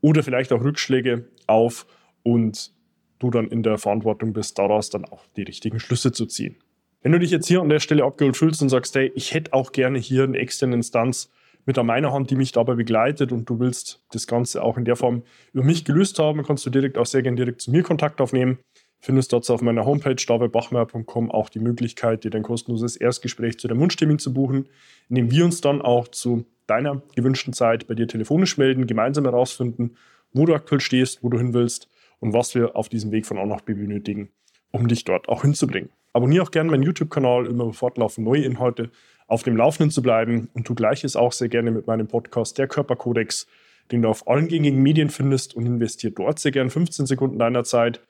oder 0.00 0.22
vielleicht 0.22 0.52
auch 0.52 0.62
Rückschläge 0.62 1.28
auf 1.46 1.86
und 2.22 2.72
du 3.18 3.30
dann 3.30 3.48
in 3.48 3.62
der 3.62 3.78
Verantwortung 3.78 4.32
bist, 4.32 4.58
daraus 4.58 4.90
dann 4.90 5.04
auch 5.04 5.26
die 5.36 5.42
richtigen 5.42 5.80
Schlüsse 5.80 6.12
zu 6.12 6.26
ziehen. 6.26 6.56
Wenn 7.02 7.12
du 7.12 7.18
dich 7.18 7.30
jetzt 7.30 7.46
hier 7.46 7.60
an 7.60 7.68
der 7.68 7.80
Stelle 7.80 8.04
abgeholt 8.04 8.36
fühlst 8.36 8.60
und 8.62 8.68
sagst, 8.68 8.94
hey, 8.94 9.12
ich 9.14 9.32
hätte 9.32 9.52
auch 9.52 9.72
gerne 9.72 9.98
hier 9.98 10.24
eine 10.24 10.38
externe 10.38 10.74
Instanz, 10.74 11.30
mit 11.66 11.76
an 11.78 11.86
meiner 11.86 12.12
Hand, 12.12 12.30
die 12.30 12.36
mich 12.36 12.52
dabei 12.52 12.74
begleitet 12.74 13.32
und 13.32 13.50
du 13.50 13.58
willst 13.58 14.02
das 14.12 14.26
Ganze 14.26 14.62
auch 14.62 14.78
in 14.78 14.84
der 14.84 14.96
Form 14.96 15.24
über 15.52 15.64
mich 15.64 15.84
gelöst 15.84 16.18
haben, 16.18 16.42
kannst 16.44 16.64
du 16.64 16.70
direkt 16.70 16.96
auch 16.96 17.06
sehr 17.06 17.22
gerne 17.22 17.36
direkt 17.36 17.60
zu 17.60 17.70
mir 17.70 17.82
Kontakt 17.82 18.20
aufnehmen. 18.20 18.58
Findest 19.00 19.32
dort 19.32 19.48
auf 19.50 19.60
meiner 19.60 19.84
Homepage 19.84 20.16
davidbachmeier.com 20.16 21.30
auch 21.30 21.50
die 21.50 21.58
Möglichkeit, 21.58 22.24
dir 22.24 22.30
dein 22.30 22.42
kostenloses 22.42 22.96
Erstgespräch 22.96 23.58
zu 23.58 23.68
deinem 23.68 23.80
Wunschtermin 23.80 24.18
zu 24.18 24.32
buchen, 24.32 24.68
indem 25.08 25.30
wir 25.30 25.44
uns 25.44 25.60
dann 25.60 25.82
auch 25.82 26.08
zu 26.08 26.46
deiner 26.66 27.02
gewünschten 27.14 27.52
Zeit 27.52 27.86
bei 27.86 27.94
dir 27.94 28.08
telefonisch 28.08 28.56
melden, 28.56 28.86
gemeinsam 28.86 29.24
herausfinden, 29.24 29.96
wo 30.32 30.46
du 30.46 30.54
aktuell 30.54 30.80
stehst, 30.80 31.22
wo 31.22 31.28
du 31.28 31.38
hin 31.38 31.52
willst 31.52 31.88
und 32.20 32.32
was 32.32 32.54
wir 32.54 32.74
auf 32.74 32.88
diesem 32.88 33.12
Weg 33.12 33.26
von 33.26 33.38
A 33.38 33.44
nach 33.44 33.60
B 33.60 33.74
benötigen, 33.74 34.30
um 34.70 34.88
dich 34.88 35.04
dort 35.04 35.28
auch 35.28 35.42
hinzubringen. 35.42 35.90
Abonniere 36.12 36.44
auch 36.44 36.50
gerne 36.50 36.70
meinen 36.70 36.82
YouTube-Kanal, 36.82 37.46
immer 37.46 37.72
fortlaufend 37.72 38.26
neue 38.26 38.42
Inhalte 38.42 38.90
auf 39.26 39.42
dem 39.42 39.56
Laufenden 39.56 39.90
zu 39.90 40.02
bleiben 40.02 40.48
und 40.54 40.66
tu 40.66 40.74
gleiches 40.74 41.16
auch 41.16 41.32
sehr 41.32 41.48
gerne 41.48 41.70
mit 41.70 41.86
meinem 41.86 42.06
Podcast 42.06 42.58
Der 42.58 42.68
Körperkodex, 42.68 43.46
den 43.90 44.02
du 44.02 44.08
auf 44.08 44.28
allen 44.28 44.48
gängigen 44.48 44.82
Medien 44.82 45.10
findest 45.10 45.54
und 45.54 45.66
investiere 45.66 46.12
dort 46.12 46.38
sehr 46.38 46.52
gerne 46.52 46.70
15 46.70 47.06
Sekunden 47.06 47.38
deiner 47.38 47.64
Zeit 47.64 48.00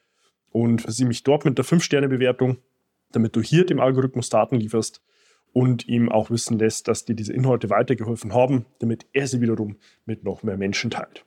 und 0.51 0.83
versieh 0.83 1.05
mich 1.05 1.23
dort 1.23 1.45
mit 1.45 1.59
der 1.59 1.65
5-Sterne-Bewertung, 1.65 2.59
damit 3.13 3.37
du 3.37 3.43
hier 3.43 3.65
dem 3.65 3.81
Algorithmus 3.81 4.29
Daten 4.29 4.57
lieferst 4.57 5.03
und 5.53 5.89
ihm 5.89 6.11
auch 6.11 6.31
wissen 6.31 6.59
lässt, 6.59 6.89
dass 6.89 7.05
dir 7.05 7.15
diese 7.15 7.33
Inhalte 7.33 7.71
weitergeholfen 7.71 8.35
haben, 8.35 8.67
damit 8.79 9.07
er 9.13 9.27
sie 9.27 9.41
wiederum 9.41 9.77
mit 10.05 10.25
noch 10.25 10.43
mehr 10.43 10.59
Menschen 10.59 10.91
teilt. 10.91 11.25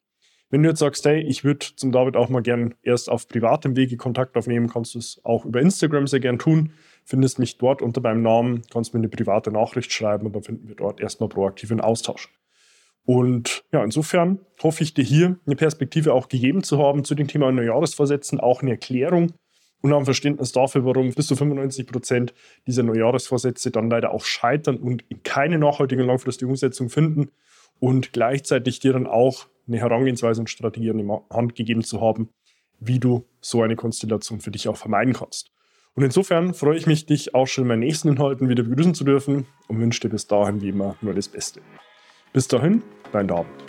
Wenn 0.51 0.63
du 0.63 0.69
jetzt 0.69 0.79
sagst, 0.79 1.05
hey, 1.05 1.21
ich 1.21 1.43
würde 1.43 1.65
zum 1.75 1.91
David 1.91 2.15
auch 2.15 2.29
mal 2.29 2.41
gern 2.41 2.73
erst 2.81 3.09
auf 3.09 3.27
privatem 3.27 3.75
Wege 3.75 3.97
Kontakt 3.97 4.35
aufnehmen, 4.35 4.67
kannst 4.67 4.95
du 4.95 4.99
es 4.99 5.21
auch 5.23 5.45
über 5.45 5.61
Instagram 5.61 6.07
sehr 6.07 6.19
gern 6.19 6.39
tun 6.39 6.73
findest 7.05 7.39
mich 7.39 7.57
dort 7.57 7.81
unter 7.81 8.01
meinem 8.01 8.21
Namen, 8.21 8.61
kannst 8.71 8.93
mir 8.93 8.99
eine 8.99 9.09
private 9.09 9.51
Nachricht 9.51 9.91
schreiben 9.91 10.25
und 10.25 10.35
dann 10.35 10.43
finden 10.43 10.67
wir 10.67 10.75
dort 10.75 10.99
erstmal 10.99 11.29
proaktiven 11.29 11.81
Austausch. 11.81 12.29
Und 13.05 13.63
ja, 13.71 13.83
insofern 13.83 14.39
hoffe 14.61 14.83
ich 14.83 14.93
dir 14.93 15.03
hier 15.03 15.39
eine 15.45 15.55
Perspektive 15.55 16.13
auch 16.13 16.27
gegeben 16.27 16.63
zu 16.63 16.77
haben 16.77 17.03
zu 17.03 17.15
dem 17.15 17.27
Thema 17.27 17.51
Neujahresvorsätzen, 17.51 18.39
auch 18.39 18.61
eine 18.61 18.71
Erklärung 18.71 19.33
und 19.81 19.93
auch 19.93 19.99
ein 19.99 20.05
Verständnis 20.05 20.51
dafür, 20.51 20.85
warum 20.85 21.13
bis 21.13 21.27
zu 21.27 21.35
95 21.35 21.87
Prozent 21.87 22.33
dieser 22.67 22.83
Neujahresvorsätze 22.83 23.71
dann 23.71 23.89
leider 23.89 24.13
auch 24.13 24.25
scheitern 24.25 24.77
und 24.77 25.03
keine 25.23 25.57
nachhaltige 25.57 26.03
langfristige 26.03 26.49
Umsetzung 26.49 26.89
finden 26.89 27.31
und 27.79 28.13
gleichzeitig 28.13 28.79
dir 28.79 28.93
dann 28.93 29.07
auch 29.07 29.47
eine 29.67 29.77
Herangehensweise 29.77 30.41
und 30.41 30.49
Strategie 30.49 30.91
an 30.91 30.97
die 30.97 31.35
Hand 31.35 31.55
gegeben 31.55 31.83
zu 31.83 32.01
haben, 32.01 32.29
wie 32.79 32.99
du 32.99 33.25
so 33.41 33.61
eine 33.61 33.75
Konstellation 33.75 34.39
für 34.39 34.51
dich 34.51 34.67
auch 34.67 34.77
vermeiden 34.77 35.13
kannst. 35.13 35.51
Und 35.95 36.03
insofern 36.03 36.53
freue 36.53 36.77
ich 36.77 36.87
mich, 36.87 37.05
dich 37.05 37.35
auch 37.35 37.47
schon 37.47 37.63
in 37.63 37.67
meinen 37.69 37.79
nächsten 37.79 38.09
Inhalten 38.09 38.49
wieder 38.49 38.63
begrüßen 38.63 38.93
zu 38.93 39.03
dürfen 39.03 39.45
und 39.67 39.79
wünsche 39.79 40.01
dir 40.01 40.09
bis 40.09 40.27
dahin 40.27 40.61
wie 40.61 40.69
immer 40.69 40.95
nur 41.01 41.13
das 41.13 41.27
Beste. 41.27 41.61
Bis 42.31 42.47
dahin, 42.47 42.83
dein 43.11 43.27
David. 43.27 43.68